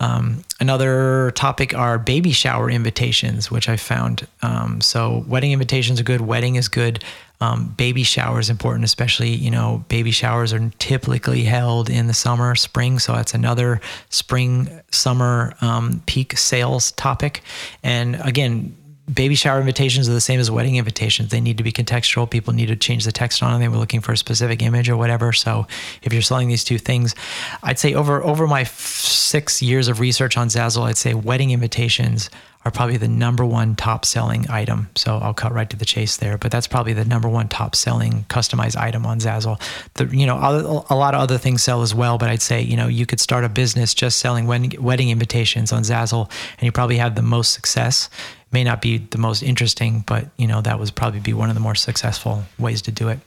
Um, 0.00 0.44
another 0.60 1.30
topic 1.34 1.74
are 1.74 1.98
baby 1.98 2.32
shower 2.32 2.68
invitations, 2.68 3.50
which 3.50 3.68
I 3.68 3.76
found. 3.76 4.26
Um, 4.42 4.80
so 4.80 5.24
wedding 5.26 5.52
invitations 5.52 6.00
are 6.00 6.04
good. 6.04 6.20
Wedding 6.20 6.56
is 6.56 6.68
good. 6.68 7.02
Um, 7.40 7.74
baby 7.76 8.04
shower 8.04 8.38
is 8.38 8.48
important, 8.48 8.84
especially, 8.84 9.30
you 9.30 9.50
know, 9.50 9.84
baby 9.88 10.12
showers 10.12 10.52
are 10.52 10.70
typically 10.78 11.42
held 11.42 11.90
in 11.90 12.06
the 12.06 12.14
summer, 12.14 12.54
spring. 12.54 12.98
So 12.98 13.12
that's 13.12 13.34
another 13.34 13.80
spring, 14.08 14.80
summer 14.90 15.54
um, 15.60 16.02
peak 16.06 16.38
sales 16.38 16.92
topic. 16.92 17.42
And 17.82 18.16
again, 18.20 18.76
baby 19.12 19.34
shower 19.34 19.60
invitations 19.60 20.08
are 20.08 20.12
the 20.12 20.20
same 20.20 20.40
as 20.40 20.50
wedding 20.50 20.76
invitations. 20.76 21.30
They 21.30 21.40
need 21.40 21.58
to 21.58 21.64
be 21.64 21.72
contextual. 21.72 22.30
People 22.30 22.54
need 22.54 22.66
to 22.66 22.76
change 22.76 23.04
the 23.04 23.12
text 23.12 23.42
on 23.42 23.52
them. 23.52 23.60
They 23.60 23.68
were 23.68 23.76
looking 23.76 24.00
for 24.00 24.12
a 24.12 24.16
specific 24.16 24.62
image 24.62 24.88
or 24.88 24.96
whatever. 24.96 25.32
So 25.32 25.66
if 26.02 26.12
you're 26.12 26.22
selling 26.22 26.48
these 26.48 26.64
two 26.64 26.78
things, 26.78 27.14
I'd 27.62 27.78
say 27.78 27.94
over 27.94 28.22
over 28.22 28.46
my 28.46 28.62
f- 28.62 28.78
six 28.78 29.60
years 29.60 29.88
of 29.88 30.00
research 30.00 30.36
on 30.36 30.48
Zazzle, 30.48 30.84
I'd 30.84 30.96
say 30.96 31.14
wedding 31.14 31.50
invitations 31.50 32.30
are 32.64 32.70
probably 32.70 32.96
the 32.96 33.08
number 33.08 33.44
one 33.44 33.76
top 33.76 34.04
selling 34.04 34.46
item. 34.48 34.88
So 34.94 35.18
I'll 35.18 35.34
cut 35.34 35.52
right 35.52 35.68
to 35.68 35.76
the 35.76 35.84
chase 35.84 36.16
there, 36.16 36.38
but 36.38 36.50
that's 36.50 36.66
probably 36.66 36.94
the 36.94 37.04
number 37.04 37.28
one 37.28 37.48
top 37.48 37.76
selling 37.76 38.24
customized 38.30 38.76
item 38.76 39.04
on 39.04 39.18
Zazzle. 39.18 39.60
The, 39.94 40.06
you 40.06 40.26
know, 40.26 40.36
a, 40.36 40.94
lot 40.94 41.14
of 41.14 41.20
other 41.20 41.36
things 41.36 41.62
sell 41.62 41.82
as 41.82 41.94
well, 41.94 42.16
but 42.16 42.30
I'd 42.30 42.40
say, 42.40 42.62
you 42.62 42.76
know, 42.76 42.88
you 42.88 43.04
could 43.04 43.20
start 43.20 43.44
a 43.44 43.50
business 43.50 43.92
just 43.92 44.18
selling 44.18 44.46
wedding 44.46 45.10
invitations 45.10 45.72
on 45.72 45.82
Zazzle 45.82 46.30
and 46.58 46.62
you 46.62 46.72
probably 46.72 46.96
have 46.96 47.14
the 47.14 47.22
most 47.22 47.52
success. 47.52 48.08
May 48.50 48.64
not 48.64 48.80
be 48.80 48.98
the 48.98 49.18
most 49.18 49.42
interesting, 49.42 50.02
but 50.06 50.26
you 50.38 50.46
know, 50.46 50.62
that 50.62 50.78
would 50.78 50.94
probably 50.94 51.20
be 51.20 51.34
one 51.34 51.50
of 51.50 51.54
the 51.54 51.60
more 51.60 51.74
successful 51.74 52.44
ways 52.58 52.80
to 52.82 52.92
do 52.92 53.08
it. 53.08 53.18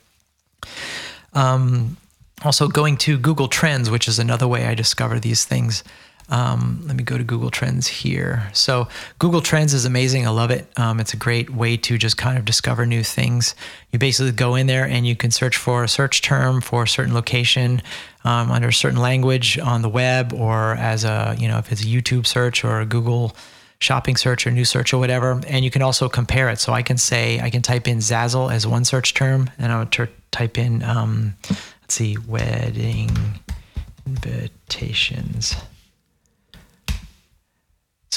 Um, 1.33 1.97
also 2.43 2.67
going 2.67 2.97
to 2.97 3.17
Google 3.17 3.47
Trends, 3.47 3.89
which 3.89 4.07
is 4.07 4.19
another 4.19 4.47
way 4.47 4.65
I 4.65 4.73
discover 4.73 5.19
these 5.19 5.45
things. 5.45 5.83
Um, 6.29 6.83
let 6.85 6.97
me 6.97 7.03
go 7.03 7.17
to 7.17 7.23
Google 7.23 7.49
Trends 7.49 7.87
here. 7.87 8.49
So, 8.53 8.89
Google 9.17 9.41
Trends 9.41 9.73
is 9.73 9.85
amazing. 9.85 10.27
I 10.27 10.29
love 10.29 10.51
it. 10.51 10.67
Um, 10.75 10.99
it's 10.99 11.13
a 11.13 11.17
great 11.17 11.49
way 11.49 11.77
to 11.77 11.97
just 11.97 12.17
kind 12.17 12.37
of 12.37 12.43
discover 12.43 12.85
new 12.85 13.03
things. 13.03 13.55
You 13.91 13.99
basically 13.99 14.33
go 14.33 14.55
in 14.55 14.67
there 14.67 14.85
and 14.85 15.07
you 15.07 15.15
can 15.15 15.31
search 15.31 15.55
for 15.55 15.83
a 15.83 15.87
search 15.87 16.21
term 16.21 16.59
for 16.59 16.83
a 16.83 16.87
certain 16.87 17.13
location 17.13 17.81
um, 18.25 18.51
under 18.51 18.67
a 18.67 18.73
certain 18.73 18.99
language 18.99 19.57
on 19.57 19.81
the 19.81 19.89
web, 19.89 20.33
or 20.33 20.75
as 20.75 21.05
a, 21.05 21.35
you 21.39 21.47
know, 21.47 21.59
if 21.59 21.71
it's 21.71 21.81
a 21.81 21.85
YouTube 21.85 22.27
search 22.27 22.65
or 22.65 22.81
a 22.81 22.85
Google 22.85 23.33
shopping 23.79 24.17
search 24.17 24.45
or 24.45 24.51
new 24.51 24.65
search 24.65 24.93
or 24.93 24.97
whatever. 24.97 25.39
And 25.47 25.63
you 25.63 25.71
can 25.71 25.81
also 25.81 26.09
compare 26.09 26.49
it. 26.49 26.59
So, 26.59 26.73
I 26.73 26.81
can 26.81 26.97
say, 26.97 27.39
I 27.39 27.49
can 27.49 27.61
type 27.61 27.87
in 27.87 27.99
Zazzle 27.99 28.51
as 28.51 28.67
one 28.67 28.83
search 28.83 29.13
term, 29.13 29.49
and 29.57 29.71
I 29.71 29.79
would 29.79 29.93
ter- 29.93 30.09
type 30.31 30.57
in, 30.57 30.83
um, 30.83 31.35
let's 31.49 31.93
see, 31.93 32.17
wedding 32.27 33.15
invitations. 34.05 35.55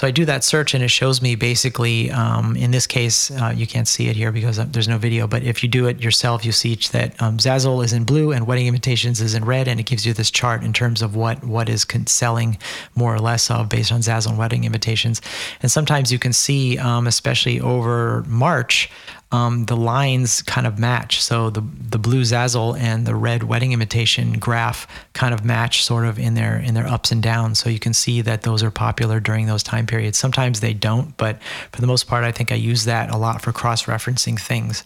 So 0.01 0.07
I 0.07 0.13
do 0.13 0.25
that 0.25 0.45
search 0.45 0.73
and 0.73 0.83
it 0.83 0.89
shows 0.89 1.21
me 1.21 1.35
basically, 1.35 2.11
um, 2.11 2.57
in 2.57 2.71
this 2.71 2.87
case, 2.87 3.31
uh, 3.33 3.53
you 3.55 3.67
can't 3.67 3.87
see 3.87 4.09
it 4.09 4.17
here 4.17 4.33
because 4.33 4.59
uh, 4.59 4.65
there's 4.67 4.89
no 4.89 4.97
video, 4.97 5.27
but 5.27 5.43
if 5.43 5.63
you 5.63 5.69
do 5.69 5.89
it 5.89 6.01
yourself, 6.01 6.43
you 6.43 6.53
see 6.53 6.75
that 6.93 7.21
um, 7.21 7.37
Zazzle 7.37 7.85
is 7.85 7.93
in 7.93 8.05
blue 8.05 8.33
and 8.33 8.47
Wedding 8.47 8.67
Invitations 8.67 9.21
is 9.21 9.35
in 9.35 9.45
red, 9.45 9.69
and 9.69 9.79
it 9.79 9.85
gives 9.85 10.07
you 10.07 10.15
this 10.15 10.31
chart 10.31 10.65
in 10.65 10.73
terms 10.73 11.03
of 11.03 11.17
what 11.17 11.45
what 11.45 11.69
is 11.69 11.87
selling 12.07 12.57
more 12.95 13.15
or 13.15 13.19
less 13.19 13.51
of 13.51 13.69
based 13.69 13.93
on 13.93 14.01
Zazzle 14.01 14.31
and 14.31 14.39
Wedding 14.39 14.65
Invitations. 14.65 15.21
And 15.61 15.71
sometimes 15.71 16.11
you 16.11 16.19
can 16.19 16.33
see, 16.33 16.79
um, 16.79 17.07
especially 17.07 17.61
over 17.61 18.25
March, 18.27 18.89
um, 19.33 19.67
the 19.67 19.77
lines 19.77 20.43
kind 20.43 20.67
of 20.67 20.79
match. 20.79 21.23
So 21.23 21.51
the 21.51 21.61
the 21.61 21.99
blue 21.99 22.23
Zazzle 22.23 22.79
and 22.79 23.07
the 23.07 23.15
red 23.15 23.45
wedding 23.45 23.73
invitation 23.73 24.39
graph 24.39 24.87
kind 25.13 25.33
of 25.33 25.45
match 25.45 25.85
sort 25.85 26.05
of 26.05 26.19
in 26.19 26.35
their 26.35 26.59
in 26.59 26.75
their 26.75 26.87
ups 26.87 27.13
and 27.13 27.23
downs. 27.23 27.59
So 27.59 27.71
you 27.71 27.79
can 27.79 27.95
see 27.95 28.21
that 28.23 28.43
those 28.43 28.63
are 28.63 28.71
popular 28.71 29.21
during 29.21 29.47
those 29.47 29.63
time 29.63 29.87
periods. 29.87 30.19
Sometimes 30.19 30.61
they 30.61 30.75
don't, 30.75 31.17
but 31.17 31.41
for 31.73 31.81
the 31.81 31.87
most 31.87 32.07
part, 32.09 32.25
I 32.25 32.33
think 32.33 32.51
I 32.51 32.57
use 32.57 32.85
that 32.85 33.11
a 33.11 33.17
lot 33.17 33.41
for 33.41 33.53
cross 33.53 33.85
referencing 33.85 34.39
things. 34.41 34.85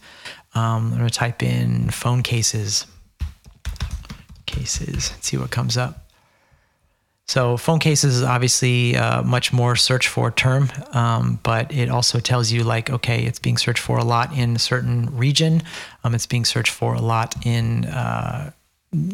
Um, 0.53 0.91
I'm 0.91 0.97
gonna 0.97 1.09
type 1.09 1.41
in 1.41 1.89
phone 1.89 2.21
cases, 2.21 2.85
cases, 4.45 5.13
see 5.21 5.37
what 5.37 5.49
comes 5.51 5.75
up. 5.75 6.04
So 7.27 7.57
phone 7.57 7.79
cases 7.79 8.17
is 8.17 8.23
obviously 8.23 8.93
a 8.93 9.23
much 9.25 9.51
more 9.51 9.75
search 9.75 10.07
for 10.07 10.29
term, 10.29 10.71
um, 10.91 11.39
but 11.41 11.73
it 11.73 11.89
also 11.89 12.19
tells 12.19 12.51
you 12.51 12.63
like, 12.63 12.89
okay, 12.91 13.25
it's 13.25 13.39
being 13.39 13.57
searched 13.57 13.81
for 13.81 13.97
a 13.97 14.03
lot 14.03 14.31
in 14.37 14.55
a 14.55 14.59
certain 14.59 15.15
region. 15.17 15.63
Um, 16.03 16.13
it's 16.13 16.27
being 16.27 16.45
searched 16.45 16.71
for 16.71 16.93
a 16.93 17.01
lot 17.01 17.33
in 17.43 17.85
uh, 17.85 18.51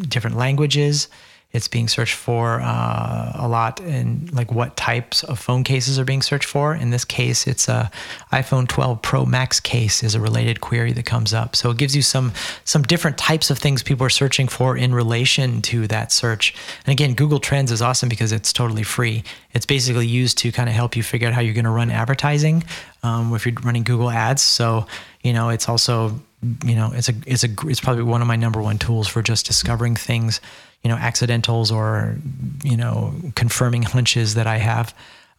different 0.09 0.35
languages. 0.35 1.07
It's 1.53 1.67
being 1.67 1.87
searched 1.87 2.15
for 2.15 2.61
uh, 2.61 3.31
a 3.35 3.47
lot 3.47 3.79
in 3.81 4.29
like 4.31 4.51
what 4.51 4.77
types 4.77 5.23
of 5.23 5.37
phone 5.37 5.63
cases 5.63 5.99
are 5.99 6.05
being 6.05 6.21
searched 6.21 6.47
for. 6.47 6.73
In 6.73 6.91
this 6.91 7.03
case, 7.03 7.45
it's 7.45 7.67
a 7.67 7.91
iPhone 8.31 8.67
12 8.67 9.01
Pro 9.01 9.25
Max 9.25 9.59
case 9.59 10.01
is 10.01 10.15
a 10.15 10.19
related 10.19 10.61
query 10.61 10.93
that 10.93 11.05
comes 11.05 11.33
up. 11.33 11.55
So 11.55 11.69
it 11.71 11.77
gives 11.77 11.95
you 11.95 12.01
some 12.01 12.31
some 12.63 12.83
different 12.83 13.17
types 13.17 13.49
of 13.49 13.59
things 13.59 13.83
people 13.83 14.05
are 14.05 14.09
searching 14.09 14.47
for 14.47 14.77
in 14.77 14.93
relation 14.93 15.61
to 15.63 15.87
that 15.87 16.11
search. 16.11 16.55
And 16.85 16.91
again, 16.91 17.13
Google 17.13 17.39
Trends 17.39 17.71
is 17.71 17.81
awesome 17.81 18.07
because 18.07 18.31
it's 18.31 18.53
totally 18.53 18.83
free. 18.83 19.23
It's 19.53 19.65
basically 19.65 20.07
used 20.07 20.37
to 20.39 20.51
kind 20.51 20.69
of 20.69 20.75
help 20.75 20.95
you 20.95 21.03
figure 21.03 21.27
out 21.27 21.33
how 21.33 21.41
you're 21.41 21.53
going 21.53 21.65
to 21.65 21.71
run 21.71 21.91
advertising 21.91 22.63
um, 23.03 23.33
if 23.35 23.45
you're 23.45 23.55
running 23.63 23.83
Google 23.83 24.09
Ads. 24.09 24.41
So 24.41 24.87
you 25.21 25.33
know, 25.33 25.49
it's 25.49 25.69
also 25.69 26.19
you 26.65 26.75
know, 26.75 26.91
it's 26.93 27.09
a 27.09 27.13
it's 27.25 27.43
a 27.43 27.49
it's 27.63 27.79
probably 27.79 28.03
one 28.03 28.21
of 28.21 28.27
my 28.27 28.35
number 28.35 28.61
one 28.61 28.77
tools 28.77 29.07
for 29.07 29.21
just 29.21 29.45
discovering 29.45 29.95
things 29.95 30.41
you 30.83 30.89
know 30.89 30.95
accidentals 30.95 31.71
or 31.71 32.17
you 32.63 32.77
know 32.77 33.13
confirming 33.35 33.83
hunches 33.95 34.35
that 34.35 34.47
I 34.47 34.57
have. 34.57 34.93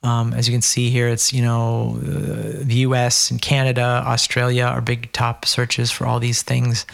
Um, 0.05 0.33
as 0.33 0.49
you 0.49 0.55
can 0.55 0.63
see 0.63 0.91
here, 0.91 1.09
it's 1.09 1.33
you 1.33 1.43
know 1.43 1.99
uh, 1.99 2.65
the 2.65 2.77
U.S. 2.87 3.31
and 3.31 3.41
Canada, 3.41 4.03
Australia 4.07 4.65
are 4.65 4.81
big 4.81 5.13
top 5.13 5.45
searches 5.45 5.91
for 5.91 6.07
all 6.07 6.21
these 6.21 6.43
things. 6.43 6.87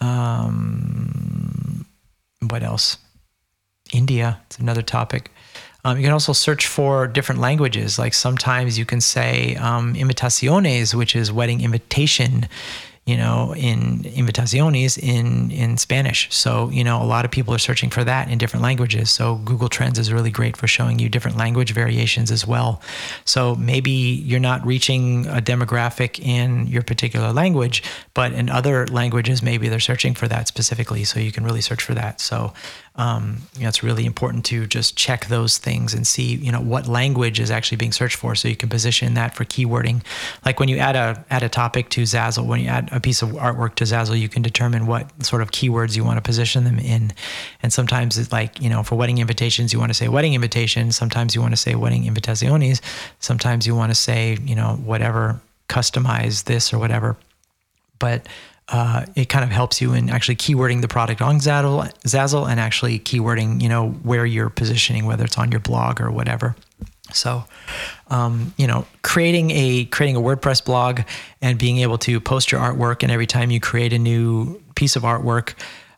Um, 0.00 1.86
what 2.48 2.62
else? 2.62 2.98
India, 3.92 4.40
it's 4.46 4.58
another 4.58 4.82
topic. 4.82 5.30
Um, 5.84 5.96
you 5.98 6.04
can 6.04 6.12
also 6.12 6.32
search 6.32 6.66
for 6.66 7.08
different 7.08 7.40
languages. 7.40 7.98
Like 7.98 8.14
sometimes 8.14 8.78
you 8.78 8.86
can 8.86 9.00
say 9.00 9.56
um, 9.56 9.94
invitaciones, 9.94 10.94
which 10.94 11.16
is 11.16 11.32
wedding 11.32 11.60
invitation 11.60 12.48
you 13.04 13.16
know, 13.16 13.52
in 13.56 14.04
invitaciones 14.04 14.96
in 14.96 15.50
in 15.50 15.76
Spanish. 15.76 16.32
So, 16.32 16.70
you 16.70 16.84
know, 16.84 17.02
a 17.02 17.04
lot 17.04 17.24
of 17.24 17.32
people 17.32 17.52
are 17.52 17.58
searching 17.58 17.90
for 17.90 18.04
that 18.04 18.30
in 18.30 18.38
different 18.38 18.62
languages. 18.62 19.10
So, 19.10 19.36
Google 19.44 19.68
Trends 19.68 19.98
is 19.98 20.12
really 20.12 20.30
great 20.30 20.56
for 20.56 20.68
showing 20.68 21.00
you 21.00 21.08
different 21.08 21.36
language 21.36 21.72
variations 21.72 22.30
as 22.30 22.46
well. 22.46 22.80
So, 23.24 23.56
maybe 23.56 23.90
you're 23.90 24.38
not 24.38 24.64
reaching 24.64 25.26
a 25.26 25.42
demographic 25.42 26.20
in 26.20 26.68
your 26.68 26.82
particular 26.82 27.32
language, 27.32 27.82
but 28.14 28.32
in 28.32 28.48
other 28.48 28.86
languages 28.86 29.42
maybe 29.42 29.68
they're 29.68 29.80
searching 29.80 30.14
for 30.14 30.28
that 30.28 30.46
specifically, 30.46 31.02
so 31.02 31.18
you 31.18 31.32
can 31.32 31.42
really 31.42 31.60
search 31.60 31.82
for 31.82 31.94
that. 31.94 32.20
So, 32.20 32.52
um, 32.96 33.38
you 33.54 33.62
know, 33.62 33.68
it's 33.68 33.82
really 33.82 34.04
important 34.04 34.44
to 34.46 34.66
just 34.66 34.96
check 34.96 35.26
those 35.26 35.56
things 35.56 35.94
and 35.94 36.06
see, 36.06 36.34
you 36.34 36.52
know, 36.52 36.60
what 36.60 36.86
language 36.86 37.40
is 37.40 37.50
actually 37.50 37.78
being 37.78 37.92
searched 37.92 38.16
for, 38.16 38.34
so 38.34 38.48
you 38.48 38.56
can 38.56 38.68
position 38.68 39.14
that 39.14 39.34
for 39.34 39.44
keywording. 39.44 40.02
Like 40.44 40.60
when 40.60 40.68
you 40.68 40.76
add 40.76 40.94
a 40.94 41.24
add 41.30 41.42
a 41.42 41.48
topic 41.48 41.88
to 41.90 42.02
Zazzle, 42.02 42.46
when 42.46 42.60
you 42.60 42.68
add 42.68 42.90
a 42.92 43.00
piece 43.00 43.22
of 43.22 43.30
artwork 43.30 43.76
to 43.76 43.84
Zazzle, 43.84 44.20
you 44.20 44.28
can 44.28 44.42
determine 44.42 44.86
what 44.86 45.24
sort 45.24 45.40
of 45.40 45.52
keywords 45.52 45.96
you 45.96 46.04
want 46.04 46.18
to 46.18 46.22
position 46.22 46.64
them 46.64 46.78
in. 46.78 47.12
And 47.62 47.72
sometimes 47.72 48.18
it's 48.18 48.30
like, 48.30 48.60
you 48.60 48.68
know, 48.68 48.82
for 48.82 48.96
wedding 48.96 49.18
invitations, 49.18 49.72
you 49.72 49.78
want 49.78 49.90
to 49.90 49.94
say 49.94 50.08
wedding 50.08 50.34
invitation. 50.34 50.92
Sometimes 50.92 51.34
you 51.34 51.40
want 51.40 51.52
to 51.54 51.60
say 51.60 51.74
wedding 51.74 52.04
invitaciones. 52.04 52.82
Sometimes 53.20 53.66
you 53.66 53.74
want 53.74 53.90
to 53.90 53.94
say, 53.96 54.36
you 54.44 54.54
know, 54.54 54.74
whatever, 54.84 55.40
customize 55.68 56.44
this 56.44 56.74
or 56.74 56.78
whatever. 56.78 57.16
But 57.98 58.26
uh, 58.72 59.04
it 59.14 59.28
kind 59.28 59.44
of 59.44 59.50
helps 59.50 59.82
you 59.82 59.92
in 59.92 60.08
actually 60.08 60.36
keywording 60.36 60.80
the 60.80 60.88
product 60.88 61.20
on 61.20 61.38
Zazzle, 61.38 61.92
Zazzle 62.04 62.50
and 62.50 62.58
actually 62.58 62.98
keywording, 62.98 63.60
you 63.60 63.68
know, 63.68 63.90
where 63.90 64.24
you're 64.24 64.48
positioning, 64.48 65.04
whether 65.04 65.24
it's 65.24 65.36
on 65.36 65.52
your 65.52 65.60
blog 65.60 66.00
or 66.00 66.10
whatever. 66.10 66.56
So, 67.12 67.44
um, 68.08 68.54
you 68.56 68.66
know, 68.66 68.86
creating 69.02 69.50
a 69.50 69.84
creating 69.84 70.16
a 70.16 70.20
WordPress 70.20 70.64
blog 70.64 71.02
and 71.42 71.58
being 71.58 71.78
able 71.78 71.98
to 71.98 72.18
post 72.18 72.50
your 72.50 72.62
artwork, 72.62 73.02
and 73.02 73.12
every 73.12 73.26
time 73.26 73.50
you 73.50 73.60
create 73.60 73.92
a 73.92 73.98
new 73.98 74.62
piece 74.74 74.96
of 74.96 75.02
artwork, 75.02 75.52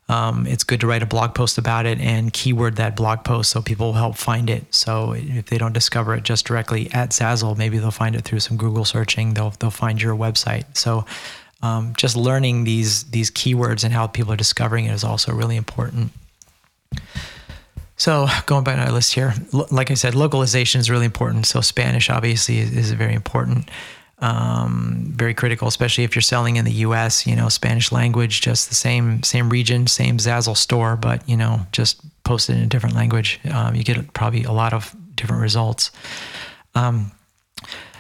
um, 0.09 0.45
it's 0.49 0.65
good 0.65 0.81
to 0.81 0.89
write 0.89 1.05
a 1.05 1.07
blog 1.07 1.33
post 1.33 1.57
about 1.57 1.87
it 1.87 2.01
and 2.01 2.33
keyword 2.33 2.77
that 2.77 2.97
blog 2.97 3.23
post 3.23 3.51
so 3.51 3.63
people 3.63 3.87
will 3.87 3.93
help 3.95 4.17
find 4.17 4.51
it. 4.51 4.75
So 4.75 5.13
if 5.13 5.47
they 5.47 5.59
don't 5.59 5.73
discover 5.73 6.15
it 6.17 6.25
just 6.25 6.45
directly 6.45 6.91
at 6.93 7.11
Zazzle, 7.11 7.57
maybe 7.57 7.79
they'll 7.79 7.93
find 7.93 8.17
it 8.17 8.23
through 8.23 8.41
some 8.41 8.57
Google 8.57 8.85
searching. 8.85 9.35
They'll 9.35 9.51
they'll 9.51 9.71
find 9.71 10.03
your 10.03 10.17
website. 10.17 10.77
So 10.77 11.05
um, 11.63 11.95
just 11.97 12.17
learning 12.17 12.65
these 12.65 13.05
these 13.05 13.31
keywords 13.31 13.85
and 13.85 13.93
how 13.93 14.07
people 14.07 14.33
are 14.33 14.37
discovering 14.37 14.87
it 14.87 14.93
is 14.93 15.05
also 15.05 15.33
really 15.33 15.57
important. 15.57 16.13
So 17.97 18.27
going 18.47 18.65
back 18.65 18.77
to 18.77 18.83
our 18.83 18.93
list 18.93 19.15
here, 19.15 19.35
like 19.71 19.91
I 19.91 19.95
said, 19.95 20.15
localization 20.15 20.81
is 20.81 20.91
really 20.91 21.07
important. 21.07 21.47
So 21.47 21.61
Spanish 21.61 22.11
obviously 22.11 22.59
is, 22.59 22.77
is 22.77 22.93
very 22.93 23.15
important, 23.15 23.71
um, 24.19 25.13
very 25.15 25.33
critical, 25.33 25.69
especially 25.69 26.03
if 26.05 26.15
you're 26.15 26.23
selling 26.23 26.57
in 26.57 26.65
the 26.65 26.73
U.S. 26.73 27.27
You 27.27 27.37
know, 27.37 27.49
Spanish 27.49 27.93
language, 27.93 28.41
just 28.41 28.69
the 28.69 28.75
same 28.75 29.23
same 29.23 29.49
region, 29.49 29.87
same 29.87 30.19
Zazzle 30.19 30.57
store, 30.57 30.97
but 30.97 31.27
you 31.29 31.37
know, 31.37 31.67
just 31.73 32.01
posted 32.25 32.57
in 32.57 32.63
a 32.63 32.67
different 32.67 32.97
language, 32.97 33.39
um, 33.53 33.75
you 33.75 33.85
get 33.85 34.13
probably 34.13 34.45
a 34.45 34.53
lot 34.53 34.73
of 34.73 34.95
different 35.15 35.43
results. 35.43 35.91
Um, 36.75 37.13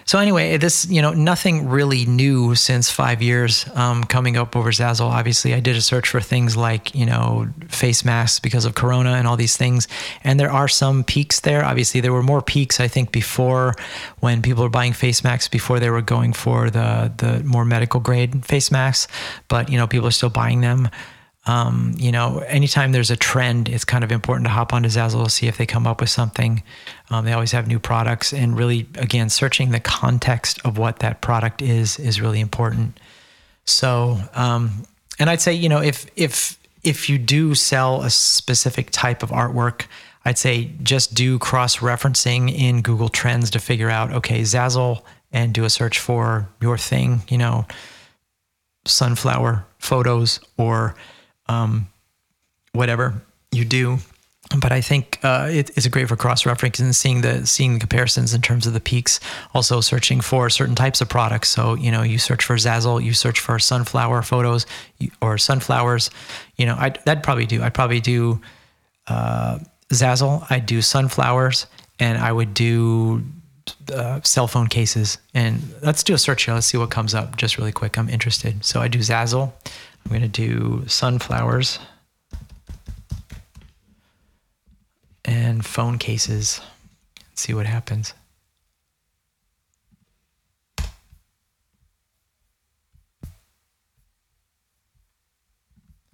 so 0.06 0.18
anyway, 0.18 0.56
this 0.58 0.86
you 0.88 1.00
know 1.00 1.12
nothing 1.12 1.68
really 1.68 2.04
new 2.04 2.54
since 2.54 2.90
five 2.90 3.22
years 3.22 3.66
um, 3.74 4.04
coming 4.04 4.36
up 4.36 4.54
over 4.54 4.70
Zazzle. 4.70 5.08
Obviously, 5.08 5.54
I 5.54 5.60
did 5.60 5.76
a 5.76 5.80
search 5.80 6.08
for 6.08 6.20
things 6.20 6.56
like 6.56 6.94
you 6.94 7.06
know 7.06 7.48
face 7.68 8.04
masks 8.04 8.38
because 8.38 8.64
of 8.64 8.74
Corona 8.74 9.12
and 9.12 9.26
all 9.26 9.36
these 9.36 9.56
things, 9.56 9.88
and 10.22 10.38
there 10.38 10.50
are 10.50 10.68
some 10.68 11.04
peaks 11.04 11.40
there. 11.40 11.64
Obviously, 11.64 12.00
there 12.00 12.12
were 12.12 12.22
more 12.22 12.42
peaks 12.42 12.80
I 12.80 12.88
think 12.88 13.12
before 13.12 13.74
when 14.20 14.42
people 14.42 14.62
were 14.62 14.70
buying 14.70 14.92
face 14.92 15.24
masks 15.24 15.48
before 15.48 15.80
they 15.80 15.90
were 15.90 16.02
going 16.02 16.32
for 16.32 16.70
the 16.70 17.12
the 17.16 17.42
more 17.44 17.64
medical 17.64 18.00
grade 18.00 18.44
face 18.44 18.70
masks, 18.70 19.10
but 19.48 19.70
you 19.70 19.78
know 19.78 19.86
people 19.86 20.06
are 20.06 20.12
still 20.12 20.30
buying 20.30 20.60
them. 20.60 20.90
Um, 21.46 21.94
you 21.98 22.10
know, 22.10 22.38
anytime 22.46 22.92
there's 22.92 23.10
a 23.10 23.16
trend, 23.16 23.68
it's 23.68 23.84
kind 23.84 24.02
of 24.02 24.10
important 24.10 24.46
to 24.46 24.50
hop 24.50 24.72
onto 24.72 24.88
Zazzle 24.88 25.30
see 25.30 25.46
if 25.46 25.58
they 25.58 25.66
come 25.66 25.86
up 25.86 26.00
with 26.00 26.08
something. 26.08 26.62
Um, 27.10 27.24
they 27.24 27.32
always 27.32 27.52
have 27.52 27.68
new 27.68 27.78
products, 27.78 28.32
and 28.32 28.56
really, 28.56 28.86
again, 28.94 29.28
searching 29.28 29.70
the 29.70 29.80
context 29.80 30.58
of 30.64 30.78
what 30.78 31.00
that 31.00 31.20
product 31.20 31.60
is 31.60 31.98
is 31.98 32.20
really 32.20 32.40
important. 32.40 32.98
So, 33.66 34.18
um, 34.34 34.84
and 35.18 35.28
I'd 35.28 35.40
say, 35.40 35.52
you 35.52 35.68
know, 35.68 35.82
if 35.82 36.06
if 36.16 36.58
if 36.82 37.08
you 37.08 37.18
do 37.18 37.54
sell 37.54 38.02
a 38.02 38.10
specific 38.10 38.90
type 38.90 39.22
of 39.22 39.30
artwork, 39.30 39.86
I'd 40.24 40.38
say 40.38 40.70
just 40.82 41.14
do 41.14 41.38
cross 41.38 41.78
referencing 41.78 42.54
in 42.54 42.80
Google 42.80 43.08
Trends 43.10 43.50
to 43.50 43.58
figure 43.58 43.90
out, 43.90 44.12
okay, 44.12 44.40
Zazzle, 44.40 45.02
and 45.32 45.52
do 45.52 45.64
a 45.64 45.70
search 45.70 45.98
for 45.98 46.48
your 46.60 46.78
thing, 46.78 47.22
you 47.28 47.36
know, 47.36 47.66
sunflower 48.86 49.66
photos 49.78 50.40
or 50.56 50.94
um, 51.48 51.88
whatever 52.72 53.22
you 53.52 53.64
do. 53.64 53.98
But 54.60 54.72
I 54.72 54.82
think 54.82 55.18
uh, 55.22 55.48
it, 55.50 55.70
it's 55.76 55.86
great 55.88 56.06
for 56.08 56.16
cross 56.16 56.42
referencing 56.42 56.84
and 56.84 56.96
seeing 56.96 57.22
the 57.22 57.46
seeing 57.46 57.74
the 57.74 57.80
comparisons 57.80 58.34
in 58.34 58.42
terms 58.42 58.66
of 58.66 58.74
the 58.74 58.80
peaks. 58.80 59.18
Also 59.54 59.80
searching 59.80 60.20
for 60.20 60.50
certain 60.50 60.74
types 60.74 61.00
of 61.00 61.08
products. 61.08 61.48
So 61.48 61.74
you 61.74 61.90
know, 61.90 62.02
you 62.02 62.18
search 62.18 62.44
for 62.44 62.56
Zazzle, 62.56 63.02
you 63.02 63.14
search 63.14 63.40
for 63.40 63.58
sunflower 63.58 64.22
photos 64.22 64.66
or 65.20 65.38
sunflowers. 65.38 66.10
You 66.56 66.66
know, 66.66 66.76
I'd, 66.78 66.98
that'd 67.04 67.24
probably 67.24 67.46
do. 67.46 67.62
I'd 67.62 67.74
probably 67.74 68.00
do 68.00 68.40
uh, 69.06 69.60
Zazzle. 69.90 70.46
I'd 70.50 70.66
do 70.66 70.82
sunflowers, 70.82 71.66
and 71.98 72.18
I 72.18 72.30
would 72.30 72.52
do 72.52 73.24
uh, 73.92 74.20
cell 74.22 74.46
phone 74.46 74.66
cases. 74.66 75.18
And 75.32 75.74
let's 75.82 76.02
do 76.04 76.14
a 76.14 76.18
search 76.18 76.44
here. 76.44 76.54
Let's 76.54 76.66
see 76.66 76.78
what 76.78 76.90
comes 76.90 77.14
up 77.14 77.36
just 77.36 77.56
really 77.56 77.72
quick. 77.72 77.98
I'm 77.98 78.10
interested. 78.10 78.64
So 78.64 78.80
I 78.80 78.88
do 78.88 78.98
Zazzle. 78.98 79.52
I'm 80.04 80.10
going 80.10 80.22
to 80.22 80.28
do 80.28 80.84
sunflowers 80.86 81.78
and 85.24 85.64
phone 85.64 85.98
cases. 85.98 86.60
Let's 87.30 87.40
see 87.42 87.54
what 87.54 87.66
happens. 87.66 88.12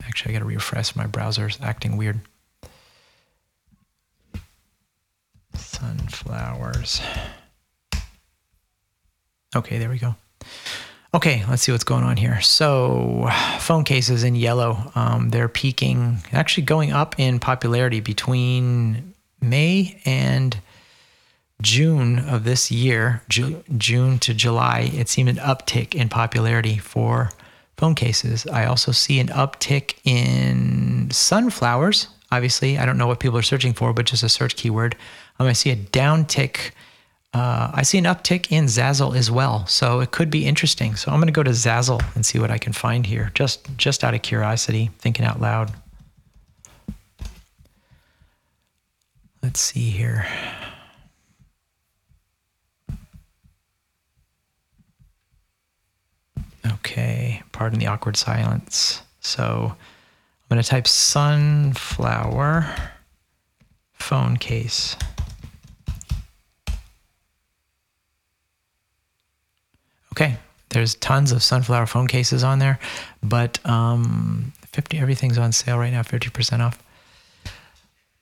Actually, 0.02 0.30
I 0.30 0.38
got 0.38 0.38
to 0.40 0.44
refresh 0.44 0.96
my 0.96 1.06
browser's 1.06 1.58
acting 1.62 1.96
weird. 1.96 2.20
Sunflowers. 5.54 7.00
Okay, 9.54 9.78
there 9.78 9.90
we 9.90 9.98
go. 9.98 10.14
Okay, 11.12 11.44
let's 11.48 11.62
see 11.62 11.72
what's 11.72 11.82
going 11.82 12.04
on 12.04 12.16
here. 12.16 12.40
So, 12.40 13.28
phone 13.58 13.82
cases 13.82 14.22
in 14.22 14.36
yellow, 14.36 14.92
um, 14.94 15.30
they're 15.30 15.48
peaking, 15.48 16.18
actually 16.30 16.62
going 16.62 16.92
up 16.92 17.18
in 17.18 17.40
popularity 17.40 17.98
between 17.98 19.12
May 19.40 20.00
and 20.04 20.60
June 21.62 22.20
of 22.20 22.44
this 22.44 22.70
year, 22.70 23.22
Ju- 23.28 23.64
June 23.76 24.20
to 24.20 24.32
July. 24.32 24.88
It 24.94 25.08
seemed 25.08 25.28
an 25.28 25.36
uptick 25.38 25.96
in 25.96 26.08
popularity 26.08 26.78
for 26.78 27.30
phone 27.76 27.96
cases. 27.96 28.46
I 28.46 28.66
also 28.66 28.92
see 28.92 29.18
an 29.18 29.28
uptick 29.28 29.96
in 30.04 31.10
sunflowers. 31.10 32.06
Obviously, 32.30 32.78
I 32.78 32.86
don't 32.86 32.98
know 32.98 33.08
what 33.08 33.18
people 33.18 33.36
are 33.36 33.42
searching 33.42 33.72
for, 33.72 33.92
but 33.92 34.06
just 34.06 34.22
a 34.22 34.28
search 34.28 34.54
keyword. 34.54 34.94
Um, 35.40 35.48
I 35.48 35.54
see 35.54 35.70
a 35.70 35.76
downtick 35.76 36.70
uh, 37.32 37.70
I 37.72 37.82
see 37.82 37.98
an 37.98 38.04
uptick 38.04 38.50
in 38.50 38.64
Zazzle 38.64 39.16
as 39.16 39.30
well, 39.30 39.66
so 39.66 40.00
it 40.00 40.10
could 40.10 40.30
be 40.30 40.46
interesting. 40.46 40.96
So 40.96 41.12
I'm 41.12 41.18
going 41.18 41.26
to 41.28 41.32
go 41.32 41.44
to 41.44 41.50
Zazzle 41.50 42.02
and 42.16 42.26
see 42.26 42.38
what 42.40 42.50
I 42.50 42.58
can 42.58 42.72
find 42.72 43.06
here, 43.06 43.30
just 43.34 43.66
just 43.76 44.02
out 44.02 44.14
of 44.14 44.22
curiosity, 44.22 44.90
thinking 44.98 45.24
out 45.24 45.40
loud. 45.40 45.72
Let's 49.42 49.60
see 49.60 49.90
here. 49.90 50.26
Okay, 56.66 57.42
pardon 57.52 57.78
the 57.78 57.86
awkward 57.86 58.16
silence. 58.16 59.02
So 59.20 59.72
I'm 59.72 59.76
going 60.48 60.62
to 60.62 60.68
type 60.68 60.88
sunflower 60.88 62.66
phone 63.94 64.36
case. 64.36 64.96
Okay, 70.12 70.36
there's 70.80 70.94
tons 70.94 71.30
of 71.30 71.42
sunflower 71.42 71.84
phone 71.84 72.06
cases 72.06 72.42
on 72.42 72.58
there, 72.58 72.78
but 73.22 73.64
um, 73.66 74.50
50 74.72 74.98
everything's 74.98 75.36
on 75.36 75.52
sale 75.52 75.76
right 75.76 75.92
now, 75.92 76.00
50% 76.00 76.60
off. 76.60 76.82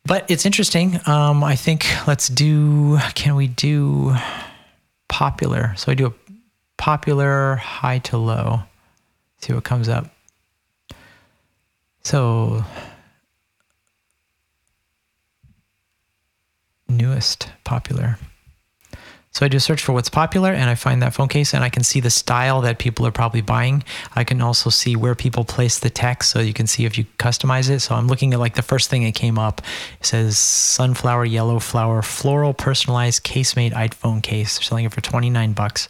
But 0.05 0.29
it's 0.29 0.45
interesting. 0.45 0.99
Um, 1.07 1.45
I 1.45 1.55
think 1.55 1.87
let's 2.09 2.29
do. 2.29 2.99
Can 3.15 3.37
we 3.37 3.47
do 3.47 4.13
popular? 5.07 5.73
So 5.77 5.93
I 5.93 5.95
do 5.95 6.07
a 6.07 6.13
popular 6.79 7.55
high 7.57 7.99
to 7.99 8.19
low. 8.19 8.63
See 9.41 9.53
what 9.53 9.63
comes 9.63 9.89
up. 9.89 10.11
So 12.03 12.65
newest 16.89 17.53
popular. 17.63 18.19
So 19.33 19.45
I 19.45 19.49
do 19.49 19.59
a 19.59 19.61
search 19.61 19.83
for 19.83 19.93
what's 19.93 20.09
popular 20.09 20.53
and 20.53 20.69
I 20.69 20.75
find 20.75 21.03
that 21.03 21.15
phone 21.15 21.29
case 21.29 21.55
and 21.55 21.63
I 21.63 21.69
can 21.69 21.83
see 21.85 22.01
the 22.01 22.11
style 22.11 22.61
that 22.63 22.79
people 22.79 23.07
are 23.07 23.13
probably 23.13 23.41
buying. 23.41 23.85
I 24.17 24.25
can 24.25 24.41
also 24.41 24.71
see 24.71 24.97
where 24.97 25.15
people 25.15 25.45
place 25.45 25.79
the 25.79 25.91
text 25.91 26.31
so 26.31 26.41
you 26.41 26.55
can 26.55 26.67
see 26.67 26.85
if 26.85 26.99
you 26.99 27.05
customize 27.19 27.71
it. 27.71 27.81
So 27.81 27.95
I'm 27.95 28.09
looking 28.09 28.33
at 28.33 28.41
like 28.41 28.55
the 28.55 28.63
first 28.63 28.91
thing 28.91 29.05
that 29.05 29.15
came 29.15 29.39
up. 29.39 29.61
It 30.01 30.07
says 30.07 30.39
sunflower 30.39 31.27
yellow 31.27 31.59
flower 31.59 32.03
floral 32.03 32.55
personalized 32.55 33.23
case 33.23 33.55
made 33.55 33.73
iPhone 33.73 34.23
case. 34.23 34.59
They're 34.59 34.65
selling 34.65 34.87
it 34.87 34.93
for 34.93 35.01
29 35.01 35.53
bucks. 35.53 35.89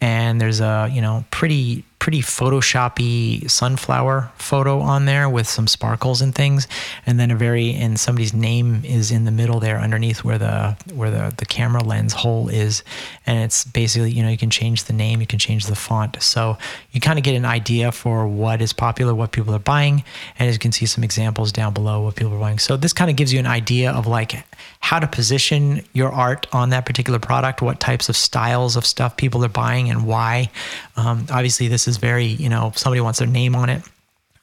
And 0.00 0.40
there's 0.40 0.60
a, 0.60 0.88
you 0.90 1.02
know, 1.02 1.24
pretty 1.30 1.84
pretty 2.00 2.22
photoshoppy 2.22 3.48
sunflower 3.48 4.32
photo 4.36 4.80
on 4.80 5.04
there 5.04 5.28
with 5.28 5.46
some 5.46 5.66
sparkles 5.66 6.22
and 6.22 6.34
things. 6.34 6.66
And 7.06 7.20
then 7.20 7.30
a 7.30 7.36
very 7.36 7.74
and 7.74 8.00
somebody's 8.00 8.32
name 8.32 8.82
is 8.84 9.10
in 9.10 9.26
the 9.26 9.30
middle 9.30 9.60
there 9.60 9.78
underneath 9.78 10.24
where 10.24 10.38
the 10.38 10.76
where 10.94 11.10
the 11.10 11.32
the 11.36 11.46
camera 11.46 11.84
lens 11.84 12.14
hole 12.14 12.48
is. 12.48 12.82
And 13.26 13.44
it's 13.44 13.64
basically 13.64 14.10
you 14.10 14.22
know 14.22 14.30
you 14.30 14.38
can 14.38 14.50
change 14.50 14.84
the 14.84 14.94
name 14.94 15.20
you 15.20 15.26
can 15.26 15.38
change 15.38 15.66
the 15.66 15.76
font. 15.76 16.20
So 16.22 16.56
you 16.90 17.00
kind 17.00 17.18
of 17.18 17.24
get 17.24 17.34
an 17.34 17.44
idea 17.44 17.92
for 17.92 18.26
what 18.26 18.62
is 18.62 18.72
popular 18.72 19.14
what 19.14 19.32
people 19.32 19.54
are 19.54 19.60
buying. 19.60 20.02
And 20.38 20.48
as 20.48 20.54
you 20.54 20.58
can 20.58 20.72
see 20.72 20.86
some 20.86 21.04
examples 21.04 21.52
down 21.52 21.74
below 21.74 22.02
what 22.02 22.16
people 22.16 22.34
are 22.34 22.40
buying. 22.40 22.58
So 22.58 22.78
this 22.78 22.94
kind 22.94 23.10
of 23.10 23.16
gives 23.16 23.32
you 23.32 23.38
an 23.38 23.46
idea 23.46 23.92
of 23.92 24.06
like 24.06 24.42
how 24.80 24.98
to 24.98 25.06
position 25.06 25.84
your 25.92 26.10
art 26.10 26.46
on 26.52 26.70
that 26.70 26.86
particular 26.86 27.18
product 27.18 27.60
what 27.60 27.78
types 27.78 28.08
of 28.08 28.16
styles 28.16 28.76
of 28.76 28.86
stuff 28.86 29.16
people 29.16 29.44
are 29.44 29.48
buying 29.48 29.90
and 29.90 30.06
why. 30.06 30.50
Um, 30.96 31.26
obviously 31.30 31.68
this 31.68 31.86
is 31.86 31.89
is 31.90 31.98
very, 31.98 32.26
you 32.26 32.48
know, 32.48 32.72
somebody 32.74 33.00
wants 33.00 33.18
their 33.18 33.28
name 33.28 33.54
on 33.54 33.68
it, 33.68 33.82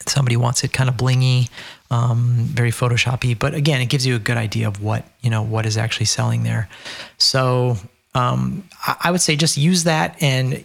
somebody 0.05 0.37
wants 0.37 0.63
it 0.63 0.71
kind 0.73 0.89
of 0.89 0.95
blingy, 0.95 1.49
um, 1.89 2.35
very 2.41 2.71
photoshoppy. 2.71 3.37
But 3.37 3.53
again, 3.53 3.81
it 3.81 3.87
gives 3.87 4.05
you 4.05 4.15
a 4.15 4.19
good 4.19 4.37
idea 4.37 4.67
of 4.67 4.83
what 4.83 5.05
you 5.21 5.29
know 5.29 5.41
what 5.41 5.65
is 5.65 5.77
actually 5.77 6.05
selling 6.05 6.43
there. 6.43 6.69
So 7.17 7.77
um, 8.13 8.63
I, 8.85 8.95
I 9.05 9.11
would 9.11 9.21
say 9.21 9.35
just 9.35 9.57
use 9.57 9.85
that 9.85 10.21
and 10.21 10.63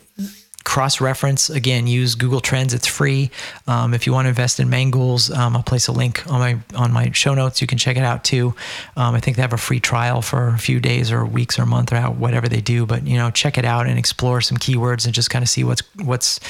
cross 0.64 1.00
reference 1.00 1.50
again 1.50 1.86
use 1.86 2.14
google 2.14 2.40
trends. 2.40 2.74
It's 2.74 2.86
free. 2.86 3.30
Um, 3.66 3.94
if 3.94 4.06
you 4.06 4.12
want 4.12 4.26
to 4.26 4.30
invest 4.30 4.60
in 4.60 4.68
mangools 4.68 5.34
um, 5.36 5.56
i'll 5.56 5.62
place 5.62 5.88
a 5.88 5.92
link 5.92 6.26
on 6.28 6.40
my 6.40 6.58
on 6.74 6.92
my 6.92 7.10
show 7.12 7.34
notes. 7.34 7.60
You 7.60 7.66
can 7.66 7.78
check 7.78 7.96
it 7.96 8.04
out 8.04 8.24
too. 8.24 8.54
Um, 8.96 9.14
i 9.14 9.20
think 9.20 9.36
they 9.36 9.42
have 9.42 9.52
a 9.52 9.58
free 9.58 9.80
trial 9.80 10.22
for 10.22 10.48
a 10.48 10.58
few 10.58 10.80
days 10.80 11.10
or 11.10 11.24
weeks 11.24 11.58
or 11.58 11.62
a 11.62 11.66
month 11.66 11.92
or 11.92 12.00
whatever 12.02 12.48
they 12.48 12.60
do 12.60 12.86
but 12.86 13.06
you 13.06 13.16
know 13.16 13.30
check 13.30 13.58
it 13.58 13.64
out 13.64 13.86
and 13.86 13.98
explore 13.98 14.40
some 14.40 14.58
keywords 14.58 15.04
and 15.04 15.14
just 15.14 15.30
kind 15.30 15.42
of 15.42 15.48
see 15.48 15.64
what's 15.64 15.82
what's 16.02 16.40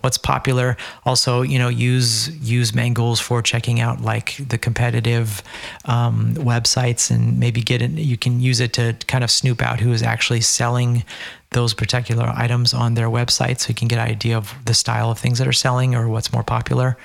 what's 0.00 0.18
popular. 0.18 0.76
Also 1.04 1.42
you 1.42 1.58
know 1.58 1.68
use 1.68 2.28
use 2.40 2.72
mangools 2.72 3.20
for 3.20 3.42
checking 3.42 3.80
out 3.80 4.00
like 4.00 4.36
the 4.48 4.58
competitive 4.58 5.42
um, 5.84 6.34
websites 6.34 7.10
and 7.10 7.38
maybe 7.38 7.60
get 7.60 7.82
it 7.82 7.90
you 7.90 8.16
can 8.16 8.40
use 8.40 8.60
it 8.60 8.72
to 8.72 8.94
kind 9.06 9.24
of 9.24 9.30
snoop 9.30 9.62
out 9.62 9.80
who 9.80 9.92
is 9.92 10.02
actually 10.02 10.40
selling 10.40 11.04
those 11.52 11.74
particular 11.74 12.32
items 12.34 12.74
on 12.74 12.94
their 12.94 13.08
website 13.08 13.60
so 13.60 13.68
you 13.68 13.74
can 13.74 13.88
get 13.88 13.98
an 13.98 14.08
idea 14.08 14.36
of 14.36 14.54
the 14.64 14.74
style 14.74 15.10
of 15.10 15.18
things 15.18 15.38
that 15.38 15.46
are 15.46 15.52
selling 15.52 15.94
or 15.94 16.08
what's 16.08 16.32
more 16.32 16.42
popular. 16.42 16.96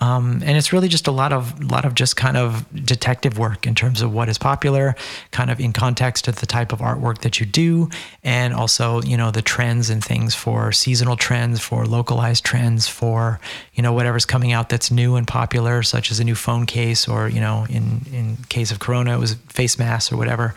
Um, 0.00 0.42
and 0.44 0.56
it's 0.58 0.72
really 0.72 0.88
just 0.88 1.06
a 1.06 1.12
lot 1.12 1.32
of 1.32 1.62
lot 1.62 1.84
of 1.84 1.94
just 1.94 2.16
kind 2.16 2.36
of 2.36 2.66
detective 2.84 3.38
work 3.38 3.64
in 3.64 3.74
terms 3.76 4.02
of 4.02 4.12
what 4.12 4.28
is 4.28 4.38
popular, 4.38 4.96
kind 5.30 5.50
of 5.50 5.60
in 5.60 5.72
context 5.72 6.26
of 6.26 6.36
the 6.36 6.46
type 6.46 6.72
of 6.72 6.80
artwork 6.80 7.18
that 7.18 7.38
you 7.38 7.46
do, 7.46 7.88
and 8.24 8.52
also 8.52 9.00
you 9.02 9.16
know 9.16 9.30
the 9.30 9.40
trends 9.40 9.90
and 9.90 10.04
things 10.04 10.34
for 10.34 10.72
seasonal 10.72 11.16
trends, 11.16 11.60
for 11.60 11.86
localized 11.86 12.44
trends, 12.44 12.88
for 12.88 13.40
you 13.74 13.82
know 13.82 13.92
whatever's 13.92 14.26
coming 14.26 14.52
out 14.52 14.68
that's 14.68 14.90
new 14.90 15.14
and 15.14 15.28
popular, 15.28 15.82
such 15.84 16.10
as 16.10 16.18
a 16.18 16.24
new 16.24 16.34
phone 16.34 16.66
case, 16.66 17.06
or 17.06 17.28
you 17.28 17.40
know 17.40 17.64
in 17.70 18.04
in 18.12 18.36
case 18.48 18.72
of 18.72 18.80
Corona 18.80 19.14
it 19.14 19.20
was 19.20 19.34
face 19.48 19.78
masks 19.78 20.12
or 20.12 20.16
whatever 20.16 20.54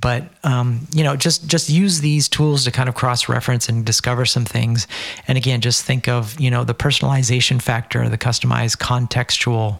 but 0.00 0.24
um, 0.44 0.86
you 0.92 1.04
know 1.04 1.16
just 1.16 1.46
just 1.46 1.68
use 1.68 2.00
these 2.00 2.28
tools 2.28 2.64
to 2.64 2.70
kind 2.70 2.88
of 2.88 2.94
cross 2.94 3.28
reference 3.28 3.68
and 3.68 3.84
discover 3.84 4.24
some 4.24 4.44
things. 4.44 4.86
And 5.28 5.36
again 5.36 5.60
just 5.60 5.84
think 5.84 6.08
of 6.08 6.38
you 6.40 6.50
know 6.50 6.64
the 6.64 6.74
personalization 6.74 7.60
factor 7.60 8.08
the 8.08 8.18
customized 8.18 8.78
contextual 8.78 9.78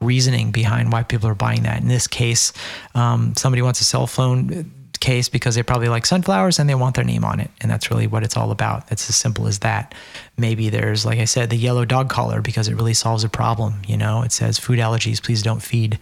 reasoning 0.00 0.50
behind 0.50 0.92
why 0.92 1.02
people 1.02 1.28
are 1.28 1.34
buying 1.34 1.62
that. 1.62 1.80
In 1.80 1.88
this 1.88 2.06
case 2.06 2.52
um, 2.94 3.34
somebody 3.36 3.62
wants 3.62 3.80
a 3.80 3.84
cell 3.84 4.06
phone 4.06 4.72
case 5.02 5.28
because 5.28 5.56
they 5.56 5.62
probably 5.62 5.88
like 5.88 6.06
sunflowers 6.06 6.58
and 6.58 6.70
they 6.70 6.74
want 6.76 6.94
their 6.94 7.04
name 7.04 7.24
on 7.24 7.40
it. 7.40 7.50
And 7.60 7.70
that's 7.70 7.90
really 7.90 8.06
what 8.06 8.22
it's 8.22 8.36
all 8.36 8.52
about. 8.52 8.90
It's 8.90 9.10
as 9.10 9.16
simple 9.16 9.48
as 9.48 9.58
that. 9.58 9.94
Maybe 10.38 10.70
there's, 10.70 11.04
like 11.04 11.18
I 11.18 11.24
said, 11.26 11.50
the 11.50 11.56
yellow 11.56 11.84
dog 11.84 12.08
collar 12.08 12.40
because 12.40 12.68
it 12.68 12.76
really 12.76 12.94
solves 12.94 13.24
a 13.24 13.28
problem. 13.28 13.82
You 13.86 13.96
know, 13.96 14.22
it 14.22 14.32
says 14.32 14.58
food 14.58 14.78
allergies, 14.78 15.20
please 15.22 15.42
don't 15.42 15.60
feed. 15.60 15.98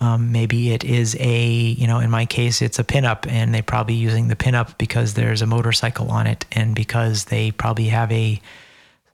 Um, 0.00 0.32
maybe 0.32 0.72
it 0.72 0.84
is 0.84 1.16
a, 1.20 1.46
you 1.48 1.86
know, 1.86 2.00
in 2.00 2.10
my 2.10 2.26
case, 2.26 2.60
it's 2.60 2.80
a 2.80 2.84
pinup 2.84 3.26
and 3.30 3.54
they 3.54 3.62
probably 3.62 3.94
using 3.94 4.28
the 4.28 4.36
pinup 4.36 4.76
because 4.76 5.14
there's 5.14 5.42
a 5.42 5.46
motorcycle 5.46 6.10
on 6.10 6.26
it 6.26 6.44
and 6.50 6.74
because 6.74 7.26
they 7.26 7.52
probably 7.52 7.86
have 7.86 8.10
a, 8.10 8.40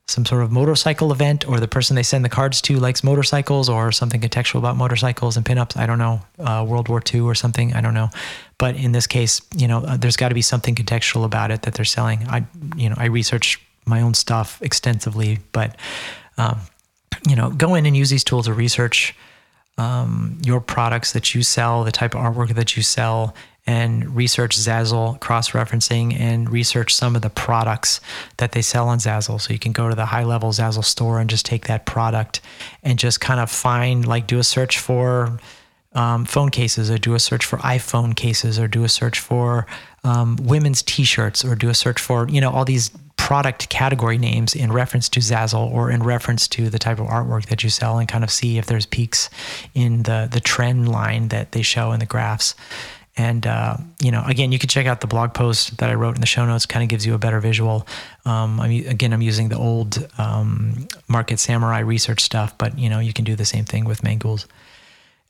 some 0.09 0.25
sort 0.25 0.42
of 0.42 0.53
motorcycle 0.53 1.11
event 1.11 1.49
or 1.49 1.59
the 1.59 1.66
person 1.66 1.97
they 1.97 2.03
send 2.03 2.25
the 2.25 2.29
cards 2.29 2.62
to 2.62 2.79
likes 2.79 3.03
motorcycles 3.03 3.69
or 3.69 3.90
something 3.90 4.21
contextual 4.21 4.59
about 4.61 4.77
motorcycles 4.77 5.37
and 5.37 5.45
pinups. 5.45 5.77
I 5.77 5.87
don't 5.87 5.99
know, 5.99 6.21
uh, 6.38 6.64
World 6.66 6.88
War 6.88 7.03
II 7.12 7.23
or 7.23 7.35
something. 7.35 7.75
I 7.75 7.81
don't 7.81 7.95
know. 7.95 8.11
But 8.59 8.77
in 8.77 8.92
this 8.92 9.09
case, 9.09 9.40
you 9.57 9.66
know, 9.66 9.79
uh, 9.79 9.97
there's 9.97 10.16
got 10.16 10.29
to 10.29 10.35
be 10.35 10.42
something 10.42 10.77
contextual 10.77 11.25
about 11.25 11.51
it 11.51 11.62
that 11.62 11.75
they're 11.75 11.85
selling. 11.85 12.27
I, 12.29 12.47
you 12.77 12.88
know, 12.88 12.95
I 12.97 13.07
research 13.07 13.61
my 13.85 14.01
own 14.01 14.14
stuff 14.14 14.62
extensively, 14.62 15.40
but, 15.51 15.77
um, 16.38 16.61
you 17.29 17.35
know, 17.35 17.51
go 17.51 17.75
in 17.75 17.85
and 17.85 17.97
use 17.97 18.11
these 18.11 18.25
tools 18.25 18.47
to 18.47 18.53
research 18.53 19.14
um, 19.79 20.38
your 20.42 20.61
products 20.61 21.12
that 21.12 21.35
you 21.35 21.42
sell, 21.42 21.83
the 21.83 21.92
type 21.92 22.14
of 22.14 22.21
artwork 22.21 22.55
that 22.55 22.77
you 22.77 22.83
sell, 22.83 23.35
and 23.66 24.14
research 24.14 24.57
Zazzle 24.57 25.18
cross 25.20 25.50
referencing 25.50 26.18
and 26.18 26.50
research 26.50 26.94
some 26.94 27.16
of 27.16 27.22
the 27.22 27.31
products 27.31 28.00
that 28.37 28.52
they 28.52 28.62
sell 28.62 28.88
on 28.88 28.98
Zazzle. 28.98 29.40
So 29.40 29.52
you 29.52 29.59
can 29.59 29.72
go 29.72 29.88
to 29.88 29.94
the 29.94 30.07
high 30.07 30.24
level 30.24 30.50
Zazzle 30.50 30.85
store 30.85 31.18
and 31.18 31.29
just 31.29 31.44
take 31.44 31.66
that 31.66 31.85
product 31.85 32.40
and 32.83 32.98
just 32.98 33.20
kind 33.20 33.40
of 33.40 33.50
find, 33.50 34.07
like, 34.07 34.26
do 34.26 34.38
a 34.38 34.44
search 34.44 34.79
for 34.79 35.38
um, 35.94 36.26
phone 36.26 36.50
cases 36.50 36.90
or 36.90 36.98
do 36.98 37.14
a 37.14 37.18
search 37.18 37.44
for 37.44 37.57
iPhone 37.59 38.14
cases 38.14 38.59
or 38.59 38.68
do 38.68 38.85
a 38.85 38.88
search 38.88 39.18
for 39.18 39.66
um, 40.05 40.37
women's 40.42 40.83
t 40.83 41.05
shirts 41.05 41.44
or 41.44 41.57
do 41.57 41.68
a 41.68 41.74
search 41.74 42.00
for, 42.00 42.29
you 42.29 42.40
know, 42.40 42.50
all 42.50 42.64
these 42.64 42.90
product 43.16 43.68
category 43.70 44.18
names 44.18 44.55
in 44.55 44.70
reference 44.70 45.09
to 45.09 45.18
Zazzle 45.18 45.72
or 45.72 45.90
in 45.90 46.02
reference 46.02 46.46
to 46.46 46.70
the 46.70 46.79
type 46.79 47.00
of 47.00 47.07
artwork 47.07 47.46
that 47.46 47.64
you 47.64 47.70
sell 47.70 47.98
and 47.98 48.07
kind 48.09 48.22
of 48.22 48.31
see 48.31 48.59
if 48.59 48.66
there's 48.66 48.87
peaks 48.87 49.29
in 49.74 50.05
the 50.05 50.29
the 50.31 50.38
trend 50.38 50.88
line 50.88 51.29
that 51.29 51.50
they 51.50 51.62
show 51.62 51.90
in 51.90 51.98
the 51.98 52.07
graphs. 52.07 52.55
And 53.16 53.46
uh, 53.46 53.79
you 54.00 54.11
know, 54.11 54.22
again, 54.26 54.52
you 54.52 54.59
can 54.59 54.68
check 54.68 54.87
out 54.87 55.00
the 55.00 55.07
blog 55.07 55.33
post 55.33 55.79
that 55.79 55.88
I 55.88 55.94
wrote 55.94 56.16
in 56.16 56.20
the 56.20 56.26
show 56.26 56.44
notes. 56.44 56.66
Kind 56.66 56.83
of 56.83 56.88
gives 56.88 57.07
you 57.07 57.14
a 57.14 57.18
better 57.18 57.40
visual. 57.40 57.87
Um, 58.24 58.61
I'm, 58.61 58.70
again, 58.70 59.12
I'm 59.12 59.22
using 59.22 59.48
the 59.48 59.57
old 59.57 60.07
um, 60.18 60.87
Market 61.09 61.38
Samurai 61.38 61.81
research 61.81 62.20
stuff, 62.20 62.57
but 62.59 62.79
you 62.79 62.90
know, 62.90 62.98
you 62.98 63.12
can 63.12 63.24
do 63.24 63.35
the 63.35 63.46
same 63.46 63.64
thing 63.64 63.85
with 63.85 64.02
Mangools. 64.02 64.46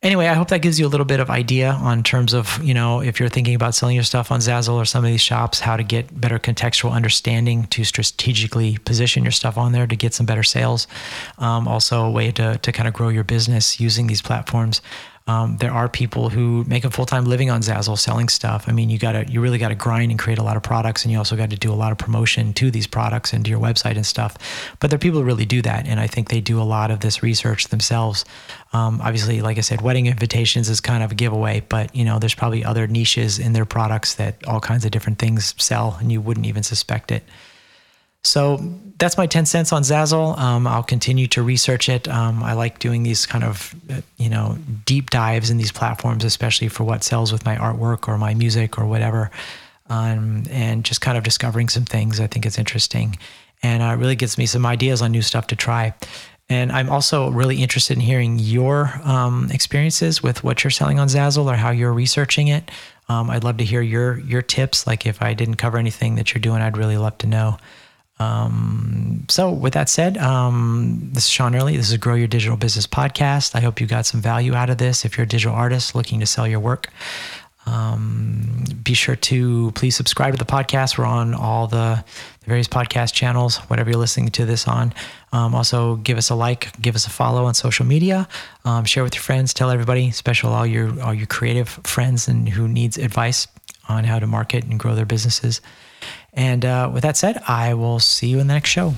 Anyway, 0.03 0.27
I 0.27 0.35
hope 0.35 0.49
that 0.49 0.61
gives 0.61 0.79
you 0.79 0.85
a 0.85 0.89
little 0.89 1.07
bit 1.07 1.19
of 1.19 1.31
idea 1.31 1.71
on 1.71 2.03
terms 2.03 2.33
of 2.33 2.63
you 2.63 2.73
know 2.73 3.01
if 3.01 3.19
you're 3.19 3.29
thinking 3.29 3.55
about 3.55 3.73
selling 3.73 3.95
your 3.95 4.03
stuff 4.03 4.31
on 4.31 4.41
Zazzle 4.41 4.75
or 4.75 4.85
some 4.85 5.03
of 5.03 5.09
these 5.09 5.21
shops, 5.21 5.59
how 5.59 5.75
to 5.75 5.83
get 5.83 6.21
better 6.21 6.37
contextual 6.37 6.91
understanding 6.91 7.65
to 7.67 7.83
strategically 7.83 8.77
position 8.79 9.23
your 9.23 9.31
stuff 9.31 9.57
on 9.57 9.71
there 9.71 9.87
to 9.87 9.95
get 9.95 10.13
some 10.13 10.27
better 10.27 10.43
sales. 10.43 10.87
Um, 11.39 11.67
also, 11.67 12.05
a 12.05 12.11
way 12.11 12.31
to 12.33 12.59
to 12.59 12.71
kind 12.71 12.87
of 12.87 12.93
grow 12.93 13.09
your 13.09 13.23
business 13.23 13.79
using 13.79 14.05
these 14.05 14.21
platforms. 14.21 14.81
Um, 15.27 15.57
there 15.57 15.71
are 15.71 15.89
people 15.89 16.29
who 16.29 16.63
make 16.67 16.85
a 16.85 16.89
full 16.89 17.05
time 17.05 17.25
living 17.25 17.49
on 17.49 17.61
Zazzle 17.61 17.97
selling 17.97 18.29
stuff. 18.29 18.65
I 18.67 18.71
mean, 18.71 18.89
you 18.89 18.97
gotta, 18.97 19.29
you 19.29 19.41
really 19.41 19.57
got 19.57 19.69
to 19.69 19.75
grind 19.75 20.09
and 20.11 20.19
create 20.19 20.39
a 20.39 20.43
lot 20.43 20.55
of 20.55 20.63
products, 20.63 21.03
and 21.03 21.11
you 21.11 21.17
also 21.17 21.35
got 21.35 21.49
to 21.49 21.57
do 21.57 21.71
a 21.71 21.75
lot 21.75 21.91
of 21.91 21.97
promotion 21.97 22.53
to 22.53 22.71
these 22.71 22.87
products 22.87 23.33
and 23.33 23.43
to 23.43 23.51
your 23.51 23.59
website 23.59 23.95
and 23.95 24.05
stuff. 24.05 24.37
But 24.79 24.89
there 24.89 24.95
are 24.95 24.99
people 24.99 25.19
who 25.19 25.25
really 25.25 25.45
do 25.45 25.61
that, 25.63 25.85
and 25.85 25.99
I 25.99 26.07
think 26.07 26.29
they 26.29 26.39
do 26.39 26.61
a 26.61 26.63
lot 26.63 26.91
of 26.91 27.01
this 27.01 27.21
research 27.21 27.67
themselves. 27.67 28.25
Um, 28.73 29.01
obviously, 29.01 29.41
like 29.41 29.57
I 29.57 29.61
said, 29.61 29.81
wedding 29.81 30.07
invitations 30.07 30.69
is 30.69 30.79
kind 30.79 31.03
of 31.03 31.11
a 31.11 31.15
giveaway, 31.15 31.61
but 31.67 31.93
you 31.95 32.05
know, 32.05 32.19
there's 32.19 32.35
probably 32.35 32.63
other 32.63 32.87
niches 32.87 33.37
in 33.37 33.53
their 33.53 33.65
products 33.65 34.15
that 34.15 34.45
all 34.47 34.59
kinds 34.59 34.85
of 34.85 34.91
different 34.91 35.19
things 35.19 35.53
sell, 35.57 35.97
and 35.99 36.11
you 36.11 36.21
wouldn't 36.21 36.45
even 36.45 36.63
suspect 36.63 37.11
it. 37.11 37.23
So 38.27 38.57
that's 38.97 39.17
my 39.17 39.25
10 39.25 39.45
cents 39.45 39.71
on 39.71 39.83
Zazzle. 39.83 40.37
Um, 40.37 40.67
I'll 40.67 40.83
continue 40.83 41.27
to 41.27 41.41
research 41.41 41.87
it. 41.87 42.07
Um, 42.07 42.43
I 42.43 42.53
like 42.53 42.79
doing 42.79 43.03
these 43.03 43.25
kind 43.25 43.43
of, 43.43 43.73
uh, 43.89 44.01
you 44.17 44.29
know, 44.29 44.57
deep 44.85 45.09
dives 45.09 45.49
in 45.49 45.57
these 45.57 45.71
platforms, 45.71 46.23
especially 46.23 46.67
for 46.67 46.83
what 46.83 47.03
sells 47.03 47.31
with 47.31 47.45
my 47.45 47.55
artwork 47.55 48.07
or 48.07 48.17
my 48.17 48.33
music 48.33 48.77
or 48.77 48.85
whatever. 48.85 49.31
Um, 49.89 50.43
and 50.49 50.83
just 50.83 50.99
kind 50.99 51.17
of 51.17 51.23
discovering 51.23 51.69
some 51.69 51.85
things. 51.85 52.19
I 52.19 52.27
think 52.27 52.45
it's 52.45 52.57
interesting. 52.57 53.17
And 53.63 53.81
uh, 53.81 53.87
it 53.87 53.95
really 53.95 54.17
gets 54.17 54.37
me 54.37 54.45
some 54.45 54.65
ideas 54.65 55.01
on 55.01 55.11
new 55.11 55.21
stuff 55.21 55.47
to 55.47 55.55
try. 55.55 55.93
And 56.49 56.71
I'm 56.71 56.89
also 56.89 57.29
really 57.29 57.61
interested 57.61 57.95
in 57.95 58.01
hearing 58.01 58.39
your 58.39 58.99
um, 59.03 59.49
experiences 59.51 60.21
with 60.21 60.43
what 60.43 60.63
you're 60.63 60.71
selling 60.71 60.99
on 60.99 61.07
Zazzle 61.07 61.45
or 61.45 61.55
how 61.55 61.71
you're 61.71 61.93
researching 61.93 62.47
it. 62.47 62.69
Um, 63.09 63.29
I'd 63.29 63.43
love 63.43 63.57
to 63.57 63.65
hear 63.65 63.81
your 63.81 64.19
your 64.19 64.41
tips. 64.41 64.85
Like 64.85 65.05
if 65.05 65.21
I 65.21 65.33
didn't 65.33 65.55
cover 65.55 65.77
anything 65.77 66.15
that 66.15 66.33
you're 66.33 66.41
doing, 66.41 66.61
I'd 66.61 66.77
really 66.77 66.97
love 66.97 67.17
to 67.19 67.27
know. 67.27 67.57
Um, 68.19 69.25
so, 69.29 69.51
with 69.51 69.73
that 69.73 69.89
said, 69.89 70.17
um, 70.17 71.09
this 71.13 71.25
is 71.25 71.29
Sean 71.29 71.55
Early. 71.55 71.77
This 71.77 71.91
is 71.91 71.97
Grow 71.97 72.15
Your 72.15 72.27
Digital 72.27 72.57
Business 72.57 72.87
podcast. 72.87 73.53
I 73.53 73.59
hope 73.59 73.79
you 73.79 73.87
got 73.87 74.05
some 74.05 74.21
value 74.21 74.55
out 74.55 74.69
of 74.69 74.77
this. 74.79 75.05
If 75.05 75.17
you're 75.17 75.25
a 75.25 75.27
digital 75.27 75.55
artist 75.55 75.93
looking 75.93 76.19
to 76.21 76.25
sell 76.25 76.47
your 76.47 76.59
work, 76.59 76.89
um, 77.67 78.63
be 78.81 78.93
sure 78.93 79.15
to 79.15 79.71
please 79.73 79.95
subscribe 79.95 80.33
to 80.33 80.37
the 80.37 80.49
podcast. 80.49 80.97
We're 80.97 81.05
on 81.05 81.33
all 81.33 81.67
the, 81.67 82.03
the 82.39 82.47
various 82.47 82.67
podcast 82.67 83.13
channels, 83.13 83.57
whatever 83.67 83.91
you're 83.91 83.99
listening 83.99 84.29
to 84.29 84.45
this 84.45 84.67
on. 84.67 84.93
Um, 85.33 85.53
also, 85.53 85.97
give 85.97 86.17
us 86.17 86.29
a 86.29 86.35
like, 86.35 86.81
give 86.81 86.95
us 86.95 87.05
a 87.05 87.09
follow 87.09 87.45
on 87.45 87.53
social 87.53 87.85
media, 87.85 88.27
um, 88.63 88.85
share 88.85 89.03
with 89.03 89.13
your 89.13 89.23
friends, 89.23 89.53
tell 89.53 89.69
everybody, 89.69 90.07
especially 90.07 90.51
all 90.51 90.65
your 90.65 91.01
all 91.01 91.13
your 91.13 91.27
creative 91.27 91.67
friends 91.67 92.27
and 92.27 92.49
who 92.49 92.67
needs 92.67 92.97
advice 92.97 93.47
on 93.89 94.05
how 94.05 94.17
to 94.19 94.27
market 94.27 94.63
and 94.63 94.79
grow 94.79 94.95
their 94.95 95.05
businesses. 95.05 95.61
And 96.37 96.63
uh, 96.63 96.91
with 96.93 97.01
that 97.01 97.17
said, 97.17 97.41
I 97.47 97.73
will 97.73 97.99
see 97.99 98.27
you 98.27 98.39
in 98.39 98.47
the 98.47 98.53
next 98.53 98.69
show. 98.69 98.93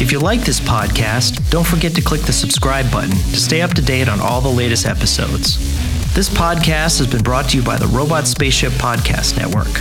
If 0.00 0.10
you 0.10 0.18
like 0.18 0.40
this 0.40 0.58
podcast, 0.60 1.50
don't 1.50 1.66
forget 1.66 1.94
to 1.94 2.02
click 2.02 2.22
the 2.22 2.32
subscribe 2.32 2.90
button 2.90 3.10
to 3.10 3.36
stay 3.36 3.62
up 3.62 3.74
to 3.74 3.82
date 3.82 4.08
on 4.08 4.20
all 4.20 4.40
the 4.40 4.48
latest 4.48 4.86
episodes. 4.86 5.58
This 6.14 6.28
podcast 6.28 6.98
has 6.98 7.06
been 7.06 7.22
brought 7.22 7.50
to 7.50 7.58
you 7.58 7.62
by 7.62 7.76
the 7.76 7.86
Robot 7.86 8.26
Spaceship 8.26 8.72
Podcast 8.72 9.36
Network. 9.36 9.76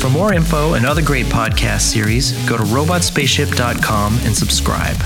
For 0.00 0.08
more 0.08 0.32
info 0.32 0.74
and 0.74 0.86
other 0.86 1.02
great 1.02 1.26
podcast 1.26 1.82
series, 1.82 2.32
go 2.48 2.56
to 2.56 2.64
robotspaceship.com 2.64 4.18
and 4.22 4.36
subscribe. 4.36 4.96